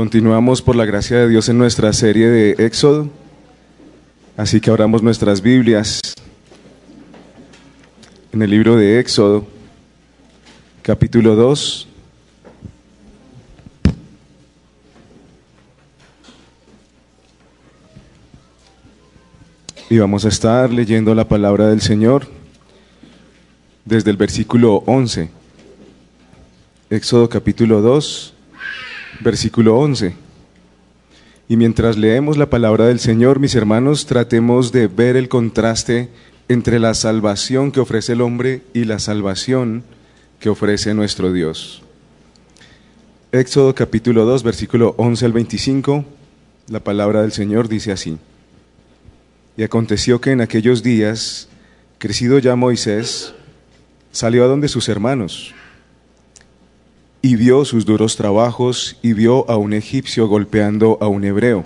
Continuamos 0.00 0.62
por 0.62 0.76
la 0.76 0.86
gracia 0.86 1.18
de 1.18 1.28
Dios 1.28 1.50
en 1.50 1.58
nuestra 1.58 1.92
serie 1.92 2.28
de 2.28 2.52
Éxodo. 2.64 3.10
Así 4.34 4.58
que 4.58 4.70
abramos 4.70 5.02
nuestras 5.02 5.42
Biblias 5.42 6.00
en 8.32 8.40
el 8.40 8.48
libro 8.48 8.76
de 8.76 8.98
Éxodo, 8.98 9.46
capítulo 10.80 11.36
2. 11.36 11.86
Y 19.90 19.98
vamos 19.98 20.24
a 20.24 20.28
estar 20.28 20.72
leyendo 20.72 21.14
la 21.14 21.28
palabra 21.28 21.66
del 21.66 21.82
Señor 21.82 22.26
desde 23.84 24.10
el 24.10 24.16
versículo 24.16 24.76
11. 24.86 25.28
Éxodo 26.88 27.28
capítulo 27.28 27.82
2, 27.82 28.34
versículo 29.20 29.78
11. 29.78 30.14
Y 31.48 31.56
mientras 31.56 31.96
leemos 31.96 32.36
la 32.36 32.48
palabra 32.48 32.86
del 32.86 33.00
Señor, 33.00 33.40
mis 33.40 33.54
hermanos, 33.54 34.06
tratemos 34.06 34.72
de 34.72 34.86
ver 34.86 35.16
el 35.16 35.28
contraste 35.28 36.08
entre 36.48 36.78
la 36.78 36.94
salvación 36.94 37.72
que 37.72 37.80
ofrece 37.80 38.12
el 38.12 38.20
hombre 38.20 38.62
y 38.72 38.84
la 38.84 38.98
salvación 38.98 39.84
que 40.38 40.48
ofrece 40.48 40.94
nuestro 40.94 41.32
Dios. 41.32 41.82
Éxodo 43.32 43.74
capítulo 43.74 44.24
2, 44.24 44.42
versículo 44.42 44.94
11 44.96 45.26
al 45.26 45.32
25, 45.32 46.04
la 46.68 46.80
palabra 46.80 47.22
del 47.22 47.32
Señor 47.32 47.68
dice 47.68 47.92
así. 47.92 48.18
Y 49.56 49.62
aconteció 49.62 50.20
que 50.20 50.30
en 50.30 50.40
aquellos 50.40 50.82
días, 50.82 51.48
crecido 51.98 52.38
ya 52.38 52.56
Moisés, 52.56 53.34
salió 54.12 54.44
a 54.44 54.48
donde 54.48 54.68
sus 54.68 54.88
hermanos 54.88 55.54
y 57.22 57.36
vio 57.36 57.64
sus 57.64 57.84
duros 57.84 58.16
trabajos 58.16 58.96
y 59.02 59.12
vio 59.12 59.48
a 59.50 59.56
un 59.56 59.72
egipcio 59.72 60.26
golpeando 60.26 60.98
a 61.00 61.08
un 61.08 61.24
hebreo, 61.24 61.62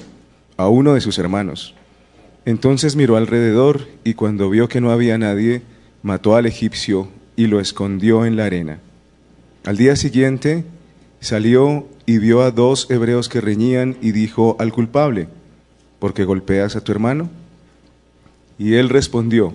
a 0.56 0.68
uno 0.68 0.94
de 0.94 1.00
sus 1.00 1.18
hermanos. 1.18 1.74
Entonces 2.44 2.96
miró 2.96 3.16
alrededor 3.16 3.86
y 4.02 4.14
cuando 4.14 4.50
vio 4.50 4.68
que 4.68 4.80
no 4.80 4.90
había 4.90 5.16
nadie, 5.16 5.62
mató 6.02 6.36
al 6.36 6.46
egipcio 6.46 7.08
y 7.36 7.46
lo 7.46 7.60
escondió 7.60 8.26
en 8.26 8.36
la 8.36 8.46
arena. 8.46 8.80
Al 9.64 9.76
día 9.76 9.96
siguiente 9.96 10.64
salió 11.20 11.86
y 12.04 12.18
vio 12.18 12.42
a 12.42 12.50
dos 12.50 12.90
hebreos 12.90 13.28
que 13.28 13.40
reñían 13.40 13.96
y 14.02 14.12
dijo 14.12 14.56
al 14.58 14.72
culpable, 14.72 15.28
¿por 15.98 16.12
qué 16.12 16.24
golpeas 16.24 16.76
a 16.76 16.82
tu 16.82 16.92
hermano? 16.92 17.30
Y 18.58 18.74
él 18.74 18.88
respondió, 18.88 19.54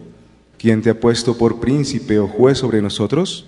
¿quién 0.58 0.82
te 0.82 0.90
ha 0.90 1.00
puesto 1.00 1.38
por 1.38 1.60
príncipe 1.60 2.18
o 2.20 2.28
juez 2.28 2.58
sobre 2.58 2.82
nosotros? 2.82 3.46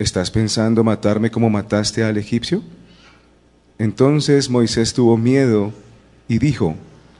¿Estás 0.00 0.30
pensando 0.30 0.82
matarme 0.82 1.30
como 1.30 1.50
mataste 1.50 2.02
al 2.02 2.16
egipcio? 2.16 2.62
Entonces 3.78 4.48
Moisés 4.48 4.94
tuvo 4.94 5.18
miedo 5.18 5.74
y 6.26 6.38
dijo, 6.38 6.74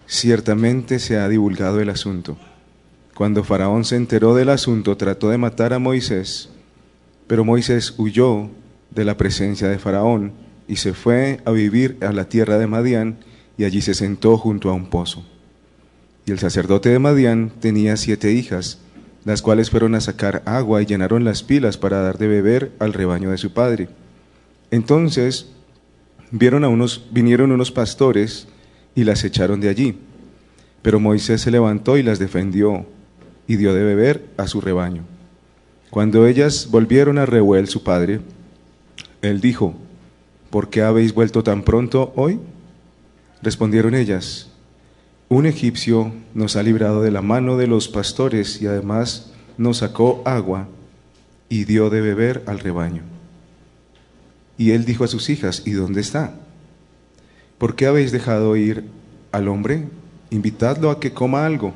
ciertamente 0.06 0.98
se 0.98 1.18
ha 1.18 1.28
divulgado 1.28 1.80
el 1.80 1.90
asunto. 1.90 2.38
Cuando 3.14 3.44
Faraón 3.44 3.84
se 3.84 3.96
enteró 3.96 4.34
del 4.34 4.48
asunto, 4.48 4.96
trató 4.96 5.28
de 5.28 5.36
matar 5.36 5.74
a 5.74 5.78
Moisés, 5.78 6.48
pero 7.26 7.44
Moisés 7.44 7.92
huyó 7.98 8.48
de 8.90 9.04
la 9.04 9.18
presencia 9.18 9.68
de 9.68 9.78
Faraón 9.78 10.32
y 10.66 10.76
se 10.76 10.94
fue 10.94 11.42
a 11.44 11.50
vivir 11.50 11.98
a 12.00 12.12
la 12.12 12.30
tierra 12.30 12.56
de 12.56 12.66
Madián 12.66 13.18
y 13.58 13.64
allí 13.64 13.82
se 13.82 13.92
sentó 13.92 14.38
junto 14.38 14.70
a 14.70 14.72
un 14.72 14.86
pozo. 14.86 15.22
Y 16.24 16.30
el 16.30 16.38
sacerdote 16.38 16.88
de 16.88 16.98
Madián 16.98 17.52
tenía 17.60 17.98
siete 17.98 18.32
hijas, 18.32 18.78
las 19.24 19.42
cuales 19.42 19.70
fueron 19.70 19.94
a 19.94 20.00
sacar 20.00 20.42
agua 20.46 20.82
y 20.82 20.86
llenaron 20.86 21.24
las 21.24 21.42
pilas 21.42 21.76
para 21.76 22.00
dar 22.00 22.18
de 22.18 22.28
beber 22.28 22.72
al 22.78 22.92
rebaño 22.92 23.30
de 23.30 23.38
su 23.38 23.52
padre. 23.52 23.88
Entonces 24.70 25.50
vieron 26.30 26.64
a 26.64 26.68
unos, 26.68 27.06
vinieron 27.10 27.52
unos 27.52 27.70
pastores 27.70 28.48
y 28.94 29.04
las 29.04 29.24
echaron 29.24 29.60
de 29.60 29.68
allí. 29.68 29.98
Pero 30.82 31.00
Moisés 31.00 31.42
se 31.42 31.50
levantó 31.50 31.98
y 31.98 32.02
las 32.02 32.18
defendió 32.18 32.86
y 33.46 33.56
dio 33.56 33.74
de 33.74 33.84
beber 33.84 34.26
a 34.36 34.46
su 34.46 34.60
rebaño. 34.60 35.04
Cuando 35.90 36.26
ellas 36.26 36.68
volvieron 36.70 37.18
a 37.18 37.26
Reuel, 37.26 37.66
su 37.66 37.82
padre, 37.82 38.20
él 39.22 39.40
dijo, 39.40 39.74
¿por 40.48 40.70
qué 40.70 40.82
habéis 40.82 41.12
vuelto 41.12 41.42
tan 41.42 41.62
pronto 41.62 42.12
hoy? 42.14 42.38
Respondieron 43.42 43.94
ellas, 43.94 44.49
un 45.30 45.46
egipcio 45.46 46.12
nos 46.34 46.56
ha 46.56 46.62
librado 46.64 47.02
de 47.02 47.12
la 47.12 47.22
mano 47.22 47.56
de 47.56 47.68
los 47.68 47.86
pastores 47.86 48.60
y 48.60 48.66
además 48.66 49.30
nos 49.58 49.78
sacó 49.78 50.22
agua 50.26 50.66
y 51.48 51.66
dio 51.66 51.88
de 51.88 52.00
beber 52.00 52.42
al 52.46 52.58
rebaño. 52.58 53.02
Y 54.58 54.72
él 54.72 54.84
dijo 54.84 55.04
a 55.04 55.08
sus 55.08 55.30
hijas, 55.30 55.62
¿y 55.64 55.70
dónde 55.70 56.00
está? 56.00 56.34
¿Por 57.58 57.76
qué 57.76 57.86
habéis 57.86 58.10
dejado 58.10 58.56
ir 58.56 58.86
al 59.30 59.46
hombre? 59.46 59.84
Invitadlo 60.30 60.90
a 60.90 60.98
que 60.98 61.12
coma 61.12 61.46
algo. 61.46 61.74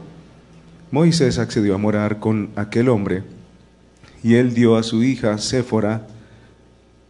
Moisés 0.90 1.38
accedió 1.38 1.76
a 1.76 1.78
morar 1.78 2.18
con 2.18 2.50
aquel 2.56 2.88
hombre 2.88 3.22
y 4.24 4.34
él 4.34 4.52
dio 4.52 4.76
a 4.76 4.82
su 4.82 5.04
hija 5.04 5.38
Séfora 5.38 6.08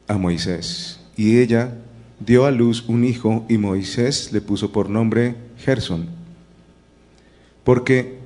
a 0.08 0.18
Moisés. 0.18 1.00
Y 1.16 1.38
ella 1.38 1.78
dio 2.20 2.44
a 2.44 2.50
luz 2.50 2.84
un 2.86 3.06
hijo 3.06 3.46
y 3.48 3.56
Moisés 3.56 4.30
le 4.30 4.42
puso 4.42 4.72
por 4.72 4.90
nombre 4.90 5.36
Gerson 5.56 6.23
porque 7.64 8.18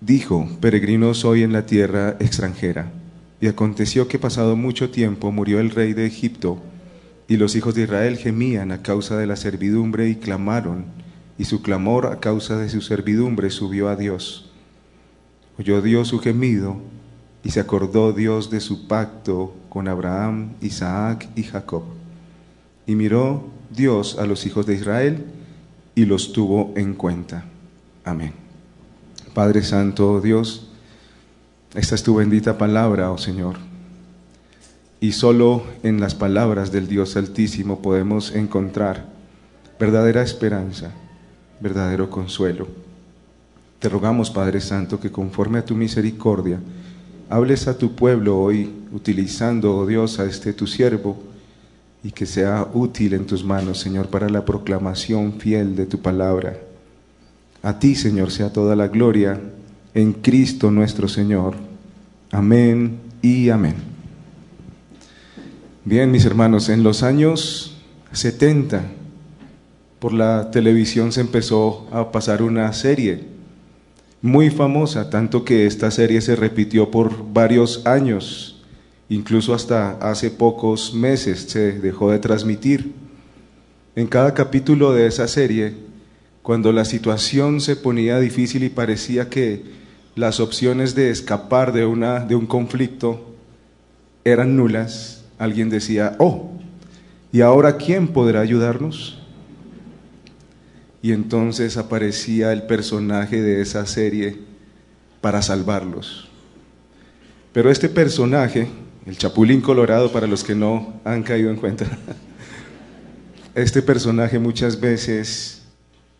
dijo, 0.00 0.46
peregrino 0.60 1.14
soy 1.14 1.42
en 1.42 1.52
la 1.52 1.66
tierra 1.66 2.16
extranjera. 2.20 2.92
Y 3.40 3.46
aconteció 3.46 4.06
que 4.06 4.18
pasado 4.18 4.56
mucho 4.56 4.90
tiempo 4.90 5.32
murió 5.32 5.60
el 5.60 5.70
rey 5.70 5.94
de 5.94 6.06
Egipto, 6.06 6.62
y 7.26 7.38
los 7.38 7.56
hijos 7.56 7.74
de 7.74 7.82
Israel 7.82 8.16
gemían 8.18 8.70
a 8.70 8.82
causa 8.82 9.16
de 9.16 9.26
la 9.26 9.36
servidumbre 9.36 10.08
y 10.08 10.16
clamaron, 10.16 10.84
y 11.38 11.44
su 11.44 11.62
clamor 11.62 12.06
a 12.06 12.20
causa 12.20 12.58
de 12.58 12.68
su 12.68 12.80
servidumbre 12.80 13.50
subió 13.50 13.88
a 13.88 13.96
Dios. 13.96 14.50
Oyó 15.58 15.82
Dios 15.82 16.08
su 16.08 16.18
gemido, 16.18 16.76
y 17.42 17.50
se 17.50 17.60
acordó 17.60 18.12
Dios 18.12 18.50
de 18.50 18.60
su 18.60 18.86
pacto 18.86 19.54
con 19.68 19.88
Abraham, 19.88 20.54
Isaac 20.60 21.28
y 21.34 21.42
Jacob. 21.42 21.84
Y 22.86 22.94
miró 22.94 23.50
Dios 23.70 24.18
a 24.18 24.26
los 24.26 24.46
hijos 24.46 24.66
de 24.66 24.74
Israel, 24.74 25.24
y 25.94 26.04
los 26.04 26.32
tuvo 26.32 26.72
en 26.76 26.94
cuenta. 26.94 27.44
Amén. 28.04 28.43
Padre 29.34 29.64
Santo, 29.64 30.20
Dios, 30.20 30.68
esta 31.74 31.96
es 31.96 32.04
tu 32.04 32.14
bendita 32.14 32.56
palabra, 32.56 33.10
oh 33.10 33.18
Señor. 33.18 33.56
Y 35.00 35.10
solo 35.10 35.64
en 35.82 35.98
las 35.98 36.14
palabras 36.14 36.70
del 36.70 36.86
Dios 36.86 37.16
Altísimo 37.16 37.82
podemos 37.82 38.32
encontrar 38.32 39.06
verdadera 39.80 40.22
esperanza, 40.22 40.92
verdadero 41.58 42.10
consuelo. 42.10 42.68
Te 43.80 43.88
rogamos, 43.88 44.30
Padre 44.30 44.60
Santo, 44.60 45.00
que 45.00 45.10
conforme 45.10 45.58
a 45.58 45.64
tu 45.64 45.74
misericordia, 45.74 46.60
hables 47.28 47.66
a 47.66 47.76
tu 47.76 47.96
pueblo 47.96 48.38
hoy, 48.38 48.72
utilizando, 48.92 49.76
oh 49.76 49.84
Dios, 49.84 50.20
a 50.20 50.26
este 50.26 50.52
tu 50.52 50.68
siervo, 50.68 51.20
y 52.04 52.12
que 52.12 52.26
sea 52.26 52.68
útil 52.72 53.14
en 53.14 53.26
tus 53.26 53.44
manos, 53.44 53.80
Señor, 53.80 54.06
para 54.06 54.28
la 54.28 54.44
proclamación 54.44 55.40
fiel 55.40 55.74
de 55.74 55.86
tu 55.86 55.98
palabra. 55.98 56.56
A 57.64 57.78
ti, 57.78 57.94
Señor, 57.94 58.30
sea 58.30 58.52
toda 58.52 58.76
la 58.76 58.88
gloria 58.88 59.40
en 59.94 60.12
Cristo 60.12 60.70
nuestro 60.70 61.08
Señor. 61.08 61.54
Amén 62.30 62.98
y 63.22 63.48
amén. 63.48 63.76
Bien, 65.82 66.10
mis 66.10 66.26
hermanos, 66.26 66.68
en 66.68 66.82
los 66.82 67.02
años 67.02 67.78
70 68.12 68.82
por 69.98 70.12
la 70.12 70.50
televisión 70.50 71.10
se 71.10 71.22
empezó 71.22 71.88
a 71.90 72.12
pasar 72.12 72.42
una 72.42 72.70
serie 72.74 73.24
muy 74.20 74.50
famosa, 74.50 75.08
tanto 75.08 75.42
que 75.42 75.66
esta 75.66 75.90
serie 75.90 76.20
se 76.20 76.36
repitió 76.36 76.90
por 76.90 77.32
varios 77.32 77.86
años, 77.86 78.62
incluso 79.08 79.54
hasta 79.54 79.92
hace 80.02 80.30
pocos 80.30 80.92
meses 80.92 81.46
se 81.48 81.72
dejó 81.80 82.10
de 82.10 82.18
transmitir. 82.18 82.92
En 83.96 84.06
cada 84.06 84.34
capítulo 84.34 84.92
de 84.92 85.06
esa 85.06 85.26
serie 85.26 85.83
cuando 86.44 86.72
la 86.72 86.84
situación 86.84 87.62
se 87.62 87.74
ponía 87.74 88.20
difícil 88.20 88.64
y 88.64 88.68
parecía 88.68 89.30
que 89.30 89.62
las 90.14 90.40
opciones 90.40 90.94
de 90.94 91.08
escapar 91.08 91.72
de, 91.72 91.86
una, 91.86 92.20
de 92.20 92.34
un 92.34 92.44
conflicto 92.44 93.34
eran 94.24 94.54
nulas, 94.54 95.24
alguien 95.38 95.70
decía, 95.70 96.16
oh, 96.18 96.52
¿y 97.32 97.40
ahora 97.40 97.78
quién 97.78 98.08
podrá 98.08 98.42
ayudarnos? 98.42 99.22
Y 101.00 101.12
entonces 101.12 101.78
aparecía 101.78 102.52
el 102.52 102.64
personaje 102.64 103.40
de 103.40 103.62
esa 103.62 103.86
serie 103.86 104.36
para 105.22 105.40
salvarlos. 105.40 106.28
Pero 107.54 107.70
este 107.70 107.88
personaje, 107.88 108.68
el 109.06 109.16
Chapulín 109.16 109.62
Colorado, 109.62 110.12
para 110.12 110.26
los 110.26 110.44
que 110.44 110.54
no 110.54 111.00
han 111.04 111.22
caído 111.22 111.48
en 111.48 111.56
cuenta, 111.56 111.86
este 113.54 113.80
personaje 113.80 114.38
muchas 114.38 114.78
veces 114.78 115.63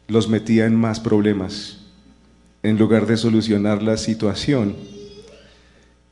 los 0.08 0.28
metía 0.28 0.66
en 0.66 0.74
más 0.74 1.00
problemas 1.00 1.78
en 2.64 2.78
lugar 2.78 3.06
de 3.06 3.16
solucionar 3.16 3.82
la 3.82 3.96
situación. 3.98 4.74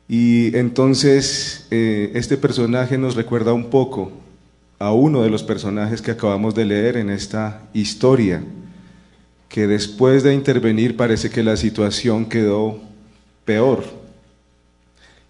Y 0.07 0.55
entonces 0.57 1.67
eh, 1.71 2.13
este 2.15 2.37
personaje 2.37 2.99
nos 2.99 3.17
recuerda 3.17 3.55
un 3.55 3.71
poco 3.71 4.13
a 4.79 4.93
uno 4.93 5.23
de 5.23 5.31
los 5.31 5.43
personajes 5.43 6.03
que 6.03 6.11
acabamos 6.11 6.55
de 6.55 6.67
leer 6.67 6.99
en 6.99 7.09
esta 7.09 7.63
historia, 7.73 8.43
que 9.49 9.67
después 9.67 10.23
de 10.23 10.35
intervenir 10.35 10.97
parece 10.97 11.31
que 11.31 11.43
la 11.43 11.57
situación 11.57 12.27
quedó 12.27 12.79
peor. 13.47 13.85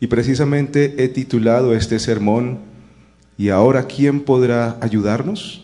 Y 0.00 0.08
precisamente 0.08 1.04
he 1.04 1.08
titulado 1.08 1.74
este 1.74 2.00
sermón, 2.00 2.58
¿y 3.38 3.50
ahora 3.50 3.86
quién 3.86 4.22
podrá 4.22 4.76
ayudarnos? 4.80 5.61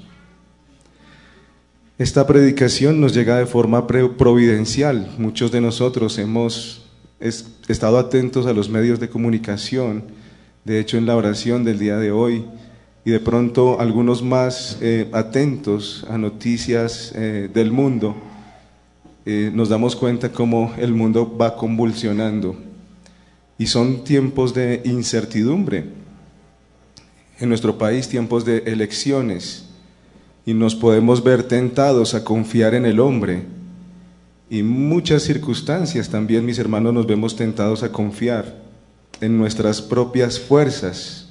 Esta 1.98 2.28
predicación 2.28 3.00
nos 3.00 3.12
llega 3.12 3.38
de 3.38 3.46
forma 3.46 3.88
providencial. 3.88 5.12
Muchos 5.18 5.50
de 5.50 5.60
nosotros 5.60 6.16
hemos 6.18 6.86
estado 7.18 7.98
atentos 7.98 8.46
a 8.46 8.52
los 8.52 8.68
medios 8.68 9.00
de 9.00 9.08
comunicación, 9.08 10.04
de 10.64 10.78
hecho 10.78 10.96
en 10.96 11.06
la 11.06 11.16
oración 11.16 11.64
del 11.64 11.80
día 11.80 11.96
de 11.96 12.12
hoy, 12.12 12.44
y 13.04 13.10
de 13.10 13.18
pronto 13.18 13.80
algunos 13.80 14.22
más 14.22 14.78
eh, 14.80 15.08
atentos 15.10 16.06
a 16.08 16.18
noticias 16.18 17.12
eh, 17.16 17.50
del 17.52 17.72
mundo, 17.72 18.14
eh, 19.26 19.50
nos 19.52 19.68
damos 19.68 19.96
cuenta 19.96 20.30
cómo 20.30 20.72
el 20.78 20.94
mundo 20.94 21.36
va 21.36 21.56
convulsionando. 21.56 22.56
Y 23.58 23.66
son 23.66 24.04
tiempos 24.04 24.54
de 24.54 24.82
incertidumbre. 24.84 25.86
En 27.40 27.48
nuestro 27.48 27.76
país, 27.76 28.08
tiempos 28.08 28.44
de 28.44 28.58
elecciones. 28.66 29.67
Y 30.48 30.54
nos 30.54 30.74
podemos 30.74 31.22
ver 31.22 31.42
tentados 31.42 32.14
a 32.14 32.24
confiar 32.24 32.72
en 32.72 32.86
el 32.86 33.00
hombre. 33.00 33.42
Y 34.48 34.62
muchas 34.62 35.22
circunstancias 35.22 36.08
también, 36.08 36.46
mis 36.46 36.58
hermanos, 36.58 36.94
nos 36.94 37.06
vemos 37.06 37.36
tentados 37.36 37.82
a 37.82 37.92
confiar 37.92 38.56
en 39.20 39.36
nuestras 39.36 39.82
propias 39.82 40.40
fuerzas. 40.40 41.28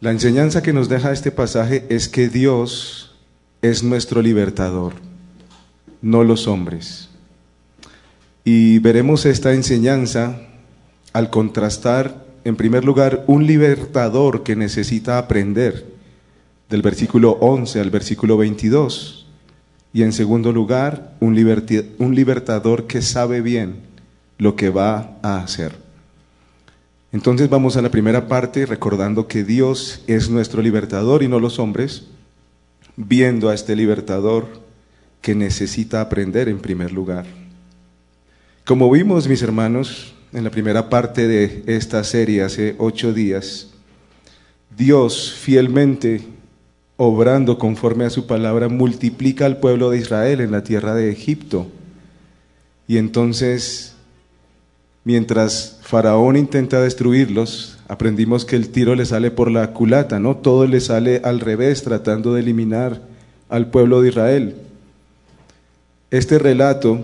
La 0.00 0.10
enseñanza 0.10 0.62
que 0.62 0.72
nos 0.72 0.88
deja 0.88 1.12
este 1.12 1.30
pasaje 1.30 1.84
es 1.90 2.08
que 2.08 2.30
Dios 2.30 3.14
es 3.60 3.82
nuestro 3.82 4.22
libertador 4.22 4.94
no 6.04 6.22
los 6.22 6.46
hombres. 6.46 7.08
Y 8.44 8.78
veremos 8.78 9.24
esta 9.24 9.54
enseñanza 9.54 10.38
al 11.14 11.30
contrastar, 11.30 12.26
en 12.44 12.56
primer 12.56 12.84
lugar, 12.84 13.24
un 13.26 13.46
libertador 13.46 14.42
que 14.42 14.54
necesita 14.54 15.16
aprender, 15.16 15.93
del 16.74 16.82
versículo 16.82 17.38
11 17.40 17.78
al 17.78 17.90
versículo 17.90 18.36
22, 18.36 19.28
y 19.92 20.02
en 20.02 20.12
segundo 20.12 20.50
lugar, 20.50 21.14
un, 21.20 21.38
un 21.98 22.14
libertador 22.16 22.88
que 22.88 23.00
sabe 23.00 23.42
bien 23.42 23.76
lo 24.38 24.56
que 24.56 24.70
va 24.70 25.16
a 25.22 25.38
hacer. 25.38 25.76
Entonces 27.12 27.48
vamos 27.48 27.76
a 27.76 27.82
la 27.82 27.92
primera 27.92 28.26
parte 28.26 28.66
recordando 28.66 29.28
que 29.28 29.44
Dios 29.44 30.02
es 30.08 30.30
nuestro 30.30 30.62
libertador 30.62 31.22
y 31.22 31.28
no 31.28 31.38
los 31.38 31.60
hombres, 31.60 32.06
viendo 32.96 33.50
a 33.50 33.54
este 33.54 33.76
libertador 33.76 34.48
que 35.20 35.36
necesita 35.36 36.00
aprender 36.00 36.48
en 36.48 36.58
primer 36.58 36.90
lugar. 36.90 37.24
Como 38.64 38.90
vimos, 38.90 39.28
mis 39.28 39.42
hermanos, 39.42 40.12
en 40.32 40.42
la 40.42 40.50
primera 40.50 40.90
parte 40.90 41.28
de 41.28 41.62
esta 41.68 42.02
serie 42.02 42.42
hace 42.42 42.74
ocho 42.78 43.12
días, 43.12 43.68
Dios 44.76 45.32
fielmente, 45.38 46.34
obrando 46.96 47.58
conforme 47.58 48.04
a 48.04 48.10
su 48.10 48.26
palabra, 48.26 48.68
multiplica 48.68 49.46
al 49.46 49.58
pueblo 49.58 49.90
de 49.90 49.98
Israel 49.98 50.40
en 50.40 50.52
la 50.52 50.62
tierra 50.62 50.94
de 50.94 51.10
Egipto. 51.10 51.66
Y 52.86 52.98
entonces, 52.98 53.94
mientras 55.04 55.78
Faraón 55.82 56.36
intenta 56.36 56.80
destruirlos, 56.80 57.78
aprendimos 57.88 58.44
que 58.44 58.56
el 58.56 58.68
tiro 58.68 58.94
le 58.94 59.06
sale 59.06 59.30
por 59.30 59.50
la 59.50 59.72
culata, 59.72 60.20
¿no? 60.20 60.36
Todo 60.36 60.66
le 60.66 60.80
sale 60.80 61.20
al 61.24 61.40
revés, 61.40 61.82
tratando 61.82 62.34
de 62.34 62.40
eliminar 62.42 63.02
al 63.48 63.70
pueblo 63.70 64.02
de 64.02 64.08
Israel. 64.10 64.56
Este 66.10 66.38
relato 66.38 67.00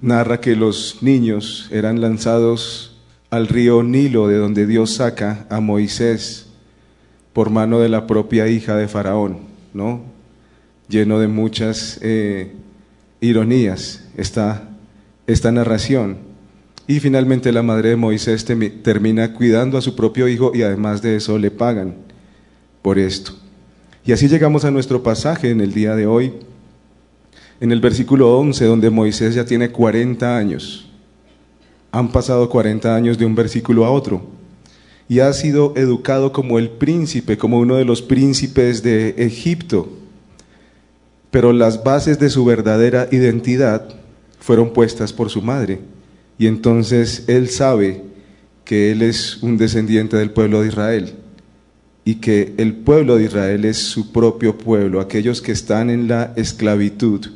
narra 0.00 0.40
que 0.40 0.56
los 0.56 0.98
niños 1.02 1.68
eran 1.70 2.00
lanzados 2.00 2.96
al 3.30 3.46
río 3.46 3.82
Nilo, 3.82 4.28
de 4.28 4.36
donde 4.36 4.66
Dios 4.66 4.94
saca 4.94 5.46
a 5.50 5.60
Moisés 5.60 6.51
por 7.32 7.50
mano 7.50 7.80
de 7.80 7.88
la 7.88 8.06
propia 8.06 8.48
hija 8.48 8.76
de 8.76 8.88
Faraón, 8.88 9.38
¿no? 9.72 10.02
Lleno 10.88 11.18
de 11.18 11.28
muchas 11.28 11.98
eh, 12.02 12.52
ironías 13.20 14.04
esta, 14.16 14.68
esta 15.26 15.50
narración. 15.52 16.18
Y 16.86 17.00
finalmente 17.00 17.52
la 17.52 17.62
madre 17.62 17.90
de 17.90 17.96
Moisés 17.96 18.44
termina 18.44 19.32
cuidando 19.32 19.78
a 19.78 19.82
su 19.82 19.94
propio 19.94 20.28
hijo 20.28 20.52
y 20.54 20.62
además 20.62 21.00
de 21.00 21.16
eso 21.16 21.38
le 21.38 21.50
pagan 21.50 21.94
por 22.82 22.98
esto. 22.98 23.32
Y 24.04 24.12
así 24.12 24.28
llegamos 24.28 24.64
a 24.64 24.70
nuestro 24.70 25.02
pasaje 25.02 25.50
en 25.50 25.60
el 25.60 25.72
día 25.72 25.94
de 25.94 26.06
hoy, 26.06 26.32
en 27.60 27.70
el 27.70 27.80
versículo 27.80 28.36
11, 28.36 28.64
donde 28.64 28.90
Moisés 28.90 29.36
ya 29.36 29.44
tiene 29.44 29.70
40 29.70 30.36
años. 30.36 30.90
Han 31.92 32.10
pasado 32.10 32.48
40 32.48 32.94
años 32.94 33.16
de 33.16 33.24
un 33.24 33.36
versículo 33.36 33.84
a 33.84 33.90
otro. 33.90 34.41
Y 35.12 35.20
ha 35.20 35.30
sido 35.34 35.74
educado 35.76 36.32
como 36.32 36.58
el 36.58 36.70
príncipe, 36.70 37.36
como 37.36 37.58
uno 37.58 37.76
de 37.76 37.84
los 37.84 38.00
príncipes 38.00 38.82
de 38.82 39.10
Egipto. 39.18 39.90
Pero 41.30 41.52
las 41.52 41.84
bases 41.84 42.18
de 42.18 42.30
su 42.30 42.46
verdadera 42.46 43.08
identidad 43.12 43.88
fueron 44.40 44.72
puestas 44.72 45.12
por 45.12 45.28
su 45.28 45.42
madre. 45.42 45.80
Y 46.38 46.46
entonces 46.46 47.24
él 47.26 47.50
sabe 47.50 48.02
que 48.64 48.90
él 48.92 49.02
es 49.02 49.42
un 49.42 49.58
descendiente 49.58 50.16
del 50.16 50.30
pueblo 50.30 50.62
de 50.62 50.68
Israel 50.68 51.14
y 52.06 52.14
que 52.14 52.54
el 52.56 52.76
pueblo 52.76 53.16
de 53.16 53.24
Israel 53.24 53.66
es 53.66 53.76
su 53.76 54.12
propio 54.12 54.56
pueblo, 54.56 55.00
aquellos 55.00 55.42
que 55.42 55.52
están 55.52 55.90
en 55.90 56.08
la 56.08 56.32
esclavitud 56.36 57.26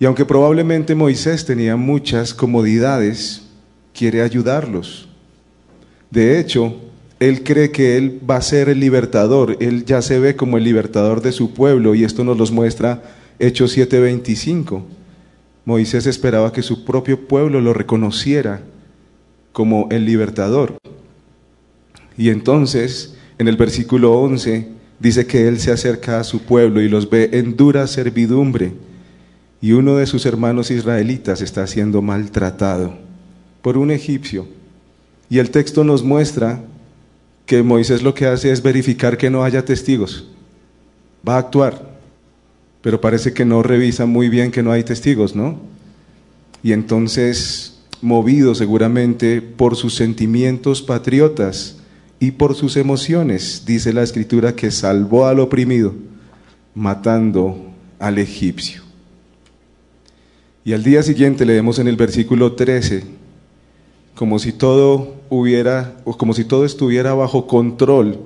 y 0.00 0.04
aunque 0.04 0.24
probablemente 0.24 0.94
Moisés 0.94 1.44
tenía 1.44 1.74
muchas 1.76 2.32
comodidades, 2.32 3.42
quiere 3.92 4.22
ayudarlos. 4.22 5.07
De 6.10 6.38
hecho, 6.38 6.76
él 7.20 7.42
cree 7.42 7.70
que 7.70 7.96
él 7.96 8.20
va 8.28 8.36
a 8.36 8.42
ser 8.42 8.68
el 8.68 8.80
libertador, 8.80 9.56
él 9.60 9.84
ya 9.84 10.02
se 10.02 10.18
ve 10.18 10.36
como 10.36 10.56
el 10.56 10.64
libertador 10.64 11.20
de 11.20 11.32
su 11.32 11.52
pueblo 11.52 11.94
y 11.94 12.04
esto 12.04 12.24
nos 12.24 12.38
lo 12.38 12.46
muestra 12.54 13.02
Hechos 13.38 13.76
7:25. 13.76 14.82
Moisés 15.64 16.06
esperaba 16.06 16.52
que 16.52 16.62
su 16.62 16.84
propio 16.84 17.28
pueblo 17.28 17.60
lo 17.60 17.74
reconociera 17.74 18.62
como 19.52 19.88
el 19.90 20.06
libertador. 20.06 20.76
Y 22.16 22.30
entonces, 22.30 23.16
en 23.38 23.48
el 23.48 23.56
versículo 23.56 24.12
11, 24.14 24.68
dice 24.98 25.26
que 25.26 25.46
él 25.46 25.60
se 25.60 25.70
acerca 25.70 26.18
a 26.18 26.24
su 26.24 26.40
pueblo 26.40 26.80
y 26.80 26.88
los 26.88 27.08
ve 27.10 27.30
en 27.32 27.56
dura 27.56 27.86
servidumbre 27.86 28.72
y 29.60 29.72
uno 29.72 29.96
de 29.96 30.06
sus 30.06 30.24
hermanos 30.26 30.70
israelitas 30.70 31.42
está 31.42 31.66
siendo 31.66 32.02
maltratado 32.02 32.94
por 33.62 33.76
un 33.76 33.90
egipcio. 33.90 34.46
Y 35.30 35.38
el 35.38 35.50
texto 35.50 35.84
nos 35.84 36.02
muestra 36.02 36.62
que 37.46 37.62
Moisés 37.62 38.02
lo 38.02 38.14
que 38.14 38.26
hace 38.26 38.52
es 38.52 38.62
verificar 38.62 39.16
que 39.16 39.30
no 39.30 39.44
haya 39.44 39.64
testigos. 39.64 40.26
Va 41.26 41.36
a 41.36 41.38
actuar, 41.38 41.98
pero 42.82 43.00
parece 43.00 43.32
que 43.32 43.44
no 43.44 43.62
revisa 43.62 44.06
muy 44.06 44.28
bien 44.28 44.50
que 44.50 44.62
no 44.62 44.72
hay 44.72 44.84
testigos, 44.84 45.34
¿no? 45.34 45.58
Y 46.62 46.72
entonces, 46.72 47.78
movido 48.00 48.54
seguramente 48.54 49.40
por 49.42 49.76
sus 49.76 49.94
sentimientos 49.94 50.82
patriotas 50.82 51.76
y 52.20 52.32
por 52.32 52.54
sus 52.54 52.76
emociones, 52.76 53.64
dice 53.66 53.92
la 53.92 54.02
escritura 54.02 54.54
que 54.54 54.70
salvó 54.70 55.26
al 55.26 55.40
oprimido, 55.40 55.94
matando 56.74 57.72
al 57.98 58.18
egipcio. 58.18 58.82
Y 60.64 60.72
al 60.72 60.82
día 60.82 61.02
siguiente 61.02 61.46
leemos 61.46 61.78
en 61.78 61.88
el 61.88 61.96
versículo 61.96 62.52
13, 62.52 63.17
como 64.18 64.40
si 64.40 64.52
todo 64.52 65.14
hubiera, 65.28 65.94
o 66.04 66.18
como 66.18 66.34
si 66.34 66.44
todo 66.44 66.64
estuviera 66.64 67.14
bajo 67.14 67.46
control, 67.46 68.18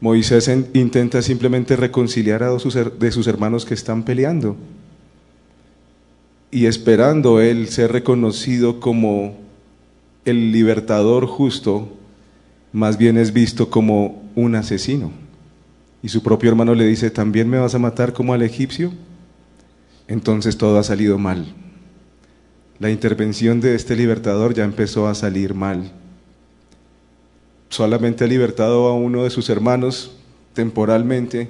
Moisés 0.00 0.50
intenta 0.74 1.22
simplemente 1.22 1.76
reconciliar 1.76 2.42
a 2.42 2.48
dos 2.48 2.68
de 2.98 3.10
sus 3.10 3.26
hermanos 3.26 3.64
que 3.64 3.72
están 3.72 4.02
peleando. 4.02 4.54
Y 6.50 6.66
esperando 6.66 7.40
él 7.40 7.68
ser 7.68 7.90
reconocido 7.90 8.80
como 8.80 9.38
el 10.26 10.52
libertador 10.52 11.24
justo, 11.24 11.88
más 12.74 12.98
bien 12.98 13.16
es 13.16 13.32
visto 13.32 13.70
como 13.70 14.22
un 14.34 14.56
asesino. 14.56 15.10
Y 16.02 16.10
su 16.10 16.22
propio 16.22 16.50
hermano 16.50 16.74
le 16.74 16.84
dice, 16.84 17.10
¿también 17.10 17.48
me 17.48 17.58
vas 17.58 17.74
a 17.74 17.78
matar 17.78 18.12
como 18.12 18.34
al 18.34 18.42
egipcio? 18.42 18.92
entonces 20.08 20.58
todo 20.58 20.78
ha 20.78 20.82
salido 20.82 21.16
mal. 21.16 21.54
La 22.82 22.90
intervención 22.90 23.60
de 23.60 23.76
este 23.76 23.94
libertador 23.94 24.54
ya 24.54 24.64
empezó 24.64 25.06
a 25.06 25.14
salir 25.14 25.54
mal. 25.54 25.92
Solamente 27.68 28.24
ha 28.24 28.26
libertado 28.26 28.88
a 28.88 28.94
uno 28.96 29.22
de 29.22 29.30
sus 29.30 29.48
hermanos 29.50 30.16
temporalmente 30.52 31.48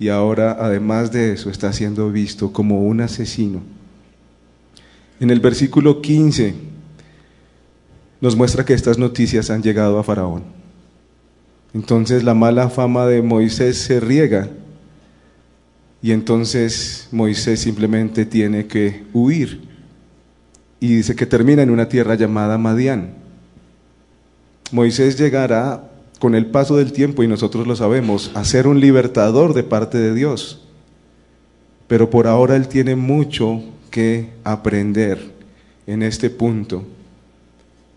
y 0.00 0.08
ahora 0.08 0.56
además 0.58 1.12
de 1.12 1.34
eso 1.34 1.50
está 1.50 1.72
siendo 1.72 2.10
visto 2.10 2.52
como 2.52 2.82
un 2.82 3.00
asesino. 3.00 3.62
En 5.20 5.30
el 5.30 5.38
versículo 5.38 6.02
15 6.02 6.56
nos 8.20 8.34
muestra 8.34 8.64
que 8.64 8.74
estas 8.74 8.98
noticias 8.98 9.50
han 9.50 9.62
llegado 9.62 10.00
a 10.00 10.02
Faraón. 10.02 10.42
Entonces 11.74 12.24
la 12.24 12.34
mala 12.34 12.70
fama 12.70 13.06
de 13.06 13.22
Moisés 13.22 13.78
se 13.78 14.00
riega 14.00 14.48
y 16.02 16.10
entonces 16.10 17.06
Moisés 17.12 17.60
simplemente 17.60 18.26
tiene 18.26 18.66
que 18.66 19.04
huir. 19.12 19.75
Y 20.80 20.96
dice 20.96 21.16
que 21.16 21.26
termina 21.26 21.62
en 21.62 21.70
una 21.70 21.88
tierra 21.88 22.14
llamada 22.14 22.58
Madián. 22.58 23.14
Moisés 24.72 25.18
llegará 25.18 25.90
con 26.18 26.34
el 26.34 26.46
paso 26.46 26.76
del 26.76 26.92
tiempo, 26.92 27.22
y 27.22 27.28
nosotros 27.28 27.66
lo 27.66 27.76
sabemos, 27.76 28.30
a 28.34 28.44
ser 28.44 28.66
un 28.66 28.80
libertador 28.80 29.54
de 29.54 29.62
parte 29.62 29.98
de 29.98 30.14
Dios. 30.14 30.62
Pero 31.88 32.10
por 32.10 32.26
ahora 32.26 32.56
él 32.56 32.68
tiene 32.68 32.96
mucho 32.96 33.62
que 33.90 34.30
aprender 34.44 35.32
en 35.86 36.02
este 36.02 36.30
punto. 36.30 36.84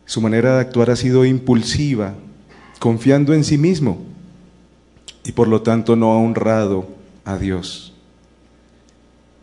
Su 0.05 0.21
manera 0.21 0.55
de 0.55 0.62
actuar 0.62 0.91
ha 0.91 0.95
sido 0.95 1.25
impulsiva, 1.25 2.13
confiando 2.79 3.33
en 3.33 3.43
sí 3.43 3.57
mismo, 3.57 4.00
y 5.24 5.31
por 5.31 5.48
lo 5.48 5.62
tanto 5.62 5.95
no 5.95 6.12
ha 6.12 6.17
honrado 6.17 6.88
a 7.25 7.38
Dios. 7.38 7.93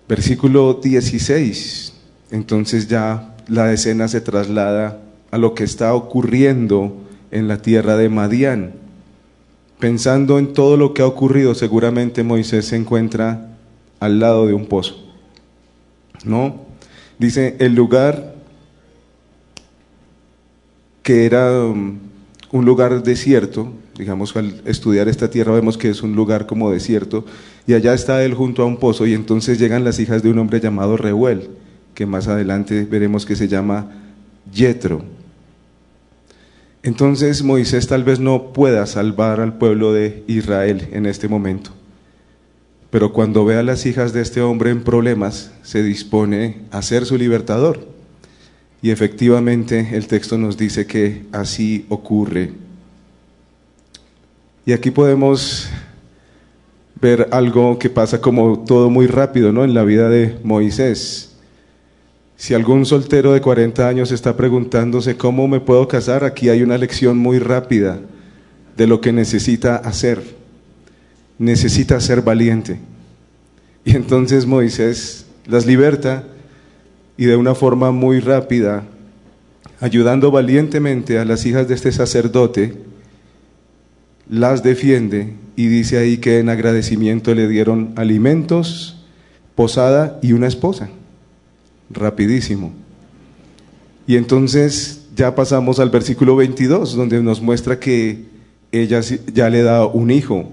Versículo 0.08 0.74
16. 0.74 1.95
Entonces 2.36 2.86
ya 2.86 3.34
la 3.48 3.72
escena 3.72 4.08
se 4.08 4.20
traslada 4.20 5.00
a 5.30 5.38
lo 5.38 5.54
que 5.54 5.64
está 5.64 5.94
ocurriendo 5.94 6.94
en 7.30 7.48
la 7.48 7.62
tierra 7.62 7.96
de 7.96 8.10
Madián. 8.10 8.74
Pensando 9.78 10.38
en 10.38 10.52
todo 10.52 10.76
lo 10.76 10.92
que 10.92 11.00
ha 11.00 11.06
ocurrido, 11.06 11.54
seguramente 11.54 12.22
Moisés 12.24 12.66
se 12.66 12.76
encuentra 12.76 13.56
al 14.00 14.20
lado 14.20 14.46
de 14.46 14.52
un 14.52 14.66
pozo. 14.66 15.02
¿No? 16.24 16.56
Dice, 17.18 17.56
el 17.58 17.74
lugar 17.74 18.34
que 21.02 21.24
era 21.24 21.64
um, 21.64 21.98
un 22.52 22.64
lugar 22.66 23.02
desierto, 23.02 23.72
digamos, 23.96 24.36
al 24.36 24.60
estudiar 24.66 25.08
esta 25.08 25.30
tierra 25.30 25.54
vemos 25.54 25.78
que 25.78 25.88
es 25.88 26.02
un 26.02 26.14
lugar 26.14 26.46
como 26.46 26.70
desierto, 26.70 27.24
y 27.66 27.72
allá 27.72 27.94
está 27.94 28.22
él 28.22 28.34
junto 28.34 28.62
a 28.62 28.66
un 28.66 28.76
pozo, 28.76 29.06
y 29.06 29.14
entonces 29.14 29.58
llegan 29.58 29.84
las 29.84 29.98
hijas 30.00 30.22
de 30.22 30.28
un 30.28 30.38
hombre 30.38 30.60
llamado 30.60 30.98
Reuel, 30.98 31.48
que 31.96 32.06
más 32.06 32.28
adelante 32.28 32.84
veremos 32.84 33.24
que 33.24 33.34
se 33.34 33.48
llama 33.48 33.90
Yetro. 34.52 35.02
Entonces 36.82 37.42
Moisés 37.42 37.88
tal 37.88 38.04
vez 38.04 38.20
no 38.20 38.52
pueda 38.52 38.84
salvar 38.86 39.40
al 39.40 39.56
pueblo 39.56 39.94
de 39.94 40.22
Israel 40.28 40.88
en 40.92 41.06
este 41.06 41.26
momento. 41.26 41.70
Pero 42.90 43.14
cuando 43.14 43.46
ve 43.46 43.56
a 43.56 43.62
las 43.62 43.86
hijas 43.86 44.12
de 44.12 44.20
este 44.20 44.42
hombre 44.42 44.70
en 44.70 44.84
problemas, 44.84 45.52
se 45.62 45.82
dispone 45.82 46.58
a 46.70 46.82
ser 46.82 47.06
su 47.06 47.16
libertador. 47.16 47.88
Y 48.82 48.90
efectivamente 48.90 49.88
el 49.92 50.06
texto 50.06 50.36
nos 50.36 50.58
dice 50.58 50.86
que 50.86 51.24
así 51.32 51.86
ocurre. 51.88 52.52
Y 54.66 54.72
aquí 54.72 54.90
podemos 54.90 55.70
ver 57.00 57.28
algo 57.30 57.78
que 57.78 57.88
pasa 57.88 58.20
como 58.20 58.64
todo 58.64 58.90
muy 58.90 59.06
rápido, 59.06 59.50
¿no? 59.50 59.64
En 59.64 59.72
la 59.72 59.82
vida 59.82 60.10
de 60.10 60.38
Moisés. 60.44 61.35
Si 62.36 62.52
algún 62.52 62.84
soltero 62.84 63.32
de 63.32 63.40
40 63.40 63.88
años 63.88 64.12
está 64.12 64.36
preguntándose 64.36 65.16
cómo 65.16 65.48
me 65.48 65.60
puedo 65.60 65.88
casar, 65.88 66.22
aquí 66.22 66.50
hay 66.50 66.62
una 66.62 66.76
lección 66.76 67.16
muy 67.16 67.38
rápida 67.38 67.98
de 68.76 68.86
lo 68.86 69.00
que 69.00 69.12
necesita 69.12 69.76
hacer. 69.76 70.22
Necesita 71.38 71.98
ser 71.98 72.20
valiente. 72.20 72.78
Y 73.84 73.96
entonces 73.96 74.44
Moisés 74.44 75.26
las 75.46 75.64
liberta 75.64 76.24
y 77.16 77.24
de 77.24 77.36
una 77.36 77.54
forma 77.54 77.90
muy 77.90 78.20
rápida, 78.20 78.84
ayudando 79.80 80.30
valientemente 80.30 81.18
a 81.18 81.24
las 81.24 81.46
hijas 81.46 81.68
de 81.68 81.74
este 81.74 81.90
sacerdote, 81.90 82.74
las 84.28 84.62
defiende 84.62 85.34
y 85.54 85.68
dice 85.68 85.96
ahí 85.96 86.18
que 86.18 86.40
en 86.40 86.50
agradecimiento 86.50 87.34
le 87.34 87.48
dieron 87.48 87.94
alimentos, 87.96 89.06
posada 89.54 90.18
y 90.20 90.32
una 90.32 90.48
esposa 90.48 90.90
rapidísimo. 91.90 92.72
Y 94.06 94.16
entonces 94.16 95.06
ya 95.14 95.34
pasamos 95.34 95.80
al 95.80 95.90
versículo 95.90 96.36
22, 96.36 96.94
donde 96.94 97.22
nos 97.22 97.40
muestra 97.40 97.80
que 97.80 98.24
ella 98.70 99.00
ya 99.32 99.50
le 99.50 99.62
da 99.62 99.86
un 99.86 100.10
hijo 100.10 100.48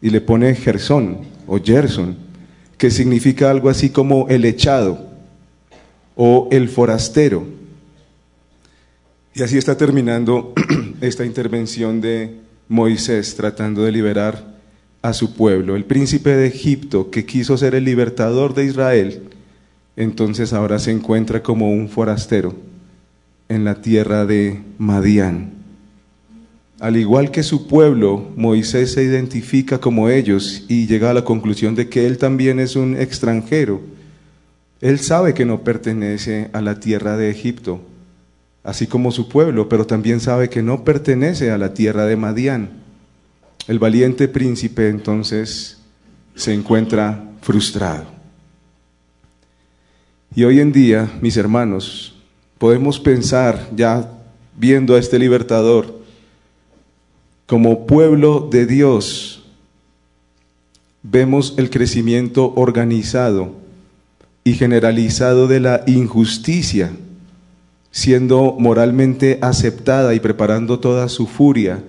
y 0.00 0.10
le 0.10 0.20
pone 0.20 0.54
Gersón 0.54 1.18
o 1.46 1.58
Gerson, 1.58 2.16
que 2.76 2.90
significa 2.90 3.50
algo 3.50 3.68
así 3.68 3.90
como 3.90 4.28
el 4.28 4.44
echado 4.44 5.06
o 6.16 6.48
el 6.50 6.68
forastero. 6.68 7.46
Y 9.34 9.42
así 9.42 9.56
está 9.56 9.76
terminando 9.76 10.52
esta 11.00 11.24
intervención 11.24 12.00
de 12.00 12.38
Moisés 12.68 13.34
tratando 13.34 13.82
de 13.82 13.92
liberar 13.92 14.52
a 15.00 15.12
su 15.12 15.34
pueblo. 15.34 15.74
El 15.74 15.84
príncipe 15.84 16.36
de 16.36 16.46
Egipto, 16.46 17.10
que 17.10 17.24
quiso 17.24 17.56
ser 17.56 17.74
el 17.74 17.84
libertador 17.84 18.54
de 18.54 18.64
Israel, 18.64 19.22
entonces 19.96 20.52
ahora 20.52 20.78
se 20.78 20.90
encuentra 20.90 21.42
como 21.42 21.70
un 21.70 21.88
forastero 21.88 22.54
en 23.48 23.64
la 23.64 23.82
tierra 23.82 24.24
de 24.24 24.62
Madián. 24.78 25.52
Al 26.80 26.96
igual 26.96 27.30
que 27.30 27.42
su 27.42 27.68
pueblo, 27.68 28.32
Moisés 28.34 28.92
se 28.92 29.04
identifica 29.04 29.78
como 29.78 30.08
ellos 30.08 30.64
y 30.68 30.86
llega 30.86 31.10
a 31.10 31.14
la 31.14 31.24
conclusión 31.24 31.74
de 31.74 31.88
que 31.88 32.06
él 32.06 32.18
también 32.18 32.58
es 32.58 32.74
un 32.74 32.96
extranjero. 32.96 33.80
Él 34.80 34.98
sabe 34.98 35.32
que 35.32 35.44
no 35.44 35.62
pertenece 35.62 36.50
a 36.52 36.60
la 36.60 36.80
tierra 36.80 37.16
de 37.16 37.30
Egipto, 37.30 37.80
así 38.64 38.88
como 38.88 39.12
su 39.12 39.28
pueblo, 39.28 39.68
pero 39.68 39.86
también 39.86 40.18
sabe 40.18 40.48
que 40.48 40.62
no 40.62 40.82
pertenece 40.82 41.52
a 41.52 41.58
la 41.58 41.72
tierra 41.72 42.06
de 42.06 42.16
Madián. 42.16 42.70
El 43.68 43.78
valiente 43.78 44.26
príncipe 44.26 44.88
entonces 44.88 45.78
se 46.34 46.52
encuentra 46.52 47.30
frustrado. 47.42 48.21
Y 50.34 50.44
hoy 50.44 50.60
en 50.60 50.72
día, 50.72 51.10
mis 51.20 51.36
hermanos, 51.36 52.14
podemos 52.56 52.98
pensar, 52.98 53.68
ya 53.76 54.10
viendo 54.56 54.94
a 54.94 54.98
este 54.98 55.18
libertador, 55.18 56.00
como 57.46 57.86
pueblo 57.86 58.48
de 58.50 58.64
Dios, 58.64 59.44
vemos 61.02 61.52
el 61.58 61.68
crecimiento 61.68 62.54
organizado 62.56 63.52
y 64.42 64.54
generalizado 64.54 65.48
de 65.48 65.60
la 65.60 65.84
injusticia, 65.86 66.92
siendo 67.90 68.56
moralmente 68.58 69.38
aceptada 69.42 70.14
y 70.14 70.20
preparando 70.20 70.80
toda 70.80 71.10
su 71.10 71.26
furia 71.26 71.84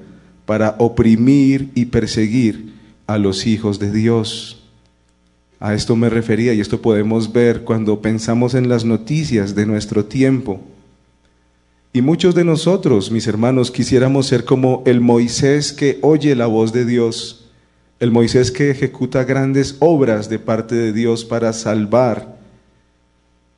para 0.46 0.76
oprimir 0.80 1.72
y 1.76 1.86
perseguir 1.86 2.74
a 3.08 3.18
los 3.18 3.48
hijos 3.48 3.80
de 3.80 3.90
Dios. 3.90 4.63
A 5.64 5.74
esto 5.74 5.96
me 5.96 6.10
refería 6.10 6.54
y 6.54 6.60
esto 6.60 6.82
podemos 6.82 7.32
ver 7.32 7.64
cuando 7.64 8.02
pensamos 8.02 8.54
en 8.54 8.68
las 8.68 8.84
noticias 8.84 9.56
de 9.56 9.66
nuestro 9.66 10.04
tiempo. 10.04 10.60
Y 11.94 12.02
muchos 12.02 12.36
de 12.36 12.44
nosotros, 12.44 13.12
mis 13.12 13.28
hermanos, 13.28 13.72
quisiéramos 13.72 14.28
ser 14.28 14.44
como 14.44 14.84
el 14.86 15.00
Moisés 15.00 15.72
que 15.72 16.00
oye 16.02 16.36
la 16.36 16.48
voz 16.48 16.74
de 16.74 16.84
Dios, 16.84 17.50
el 18.02 18.12
Moisés 18.12 18.52
que 18.52 18.72
ejecuta 18.72 19.24
grandes 19.24 19.78
obras 19.80 20.28
de 20.28 20.38
parte 20.38 20.76
de 20.76 20.92
Dios 20.92 21.24
para 21.24 21.54
salvar. 21.54 22.38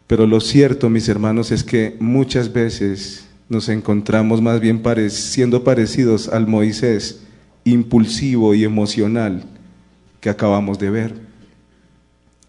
Pero 0.05 0.27
lo 0.27 0.41
cierto, 0.41 0.91
mis 0.91 1.09
hermanos, 1.09 1.49
es 1.51 1.63
que 1.63 1.95
muchas 1.99 2.53
veces 2.53 3.27
nos 3.49 3.67
encontramos 3.67 4.43
más 4.43 4.59
bien 4.59 4.83
siendo 5.09 5.63
parecidos 5.63 6.27
al 6.27 6.45
Moisés 6.45 7.21
impulsivo 7.63 8.53
y 8.53 8.63
emocional 8.63 9.43
que 10.21 10.29
acabamos 10.29 10.77
de 10.77 10.91
ver 10.91 11.34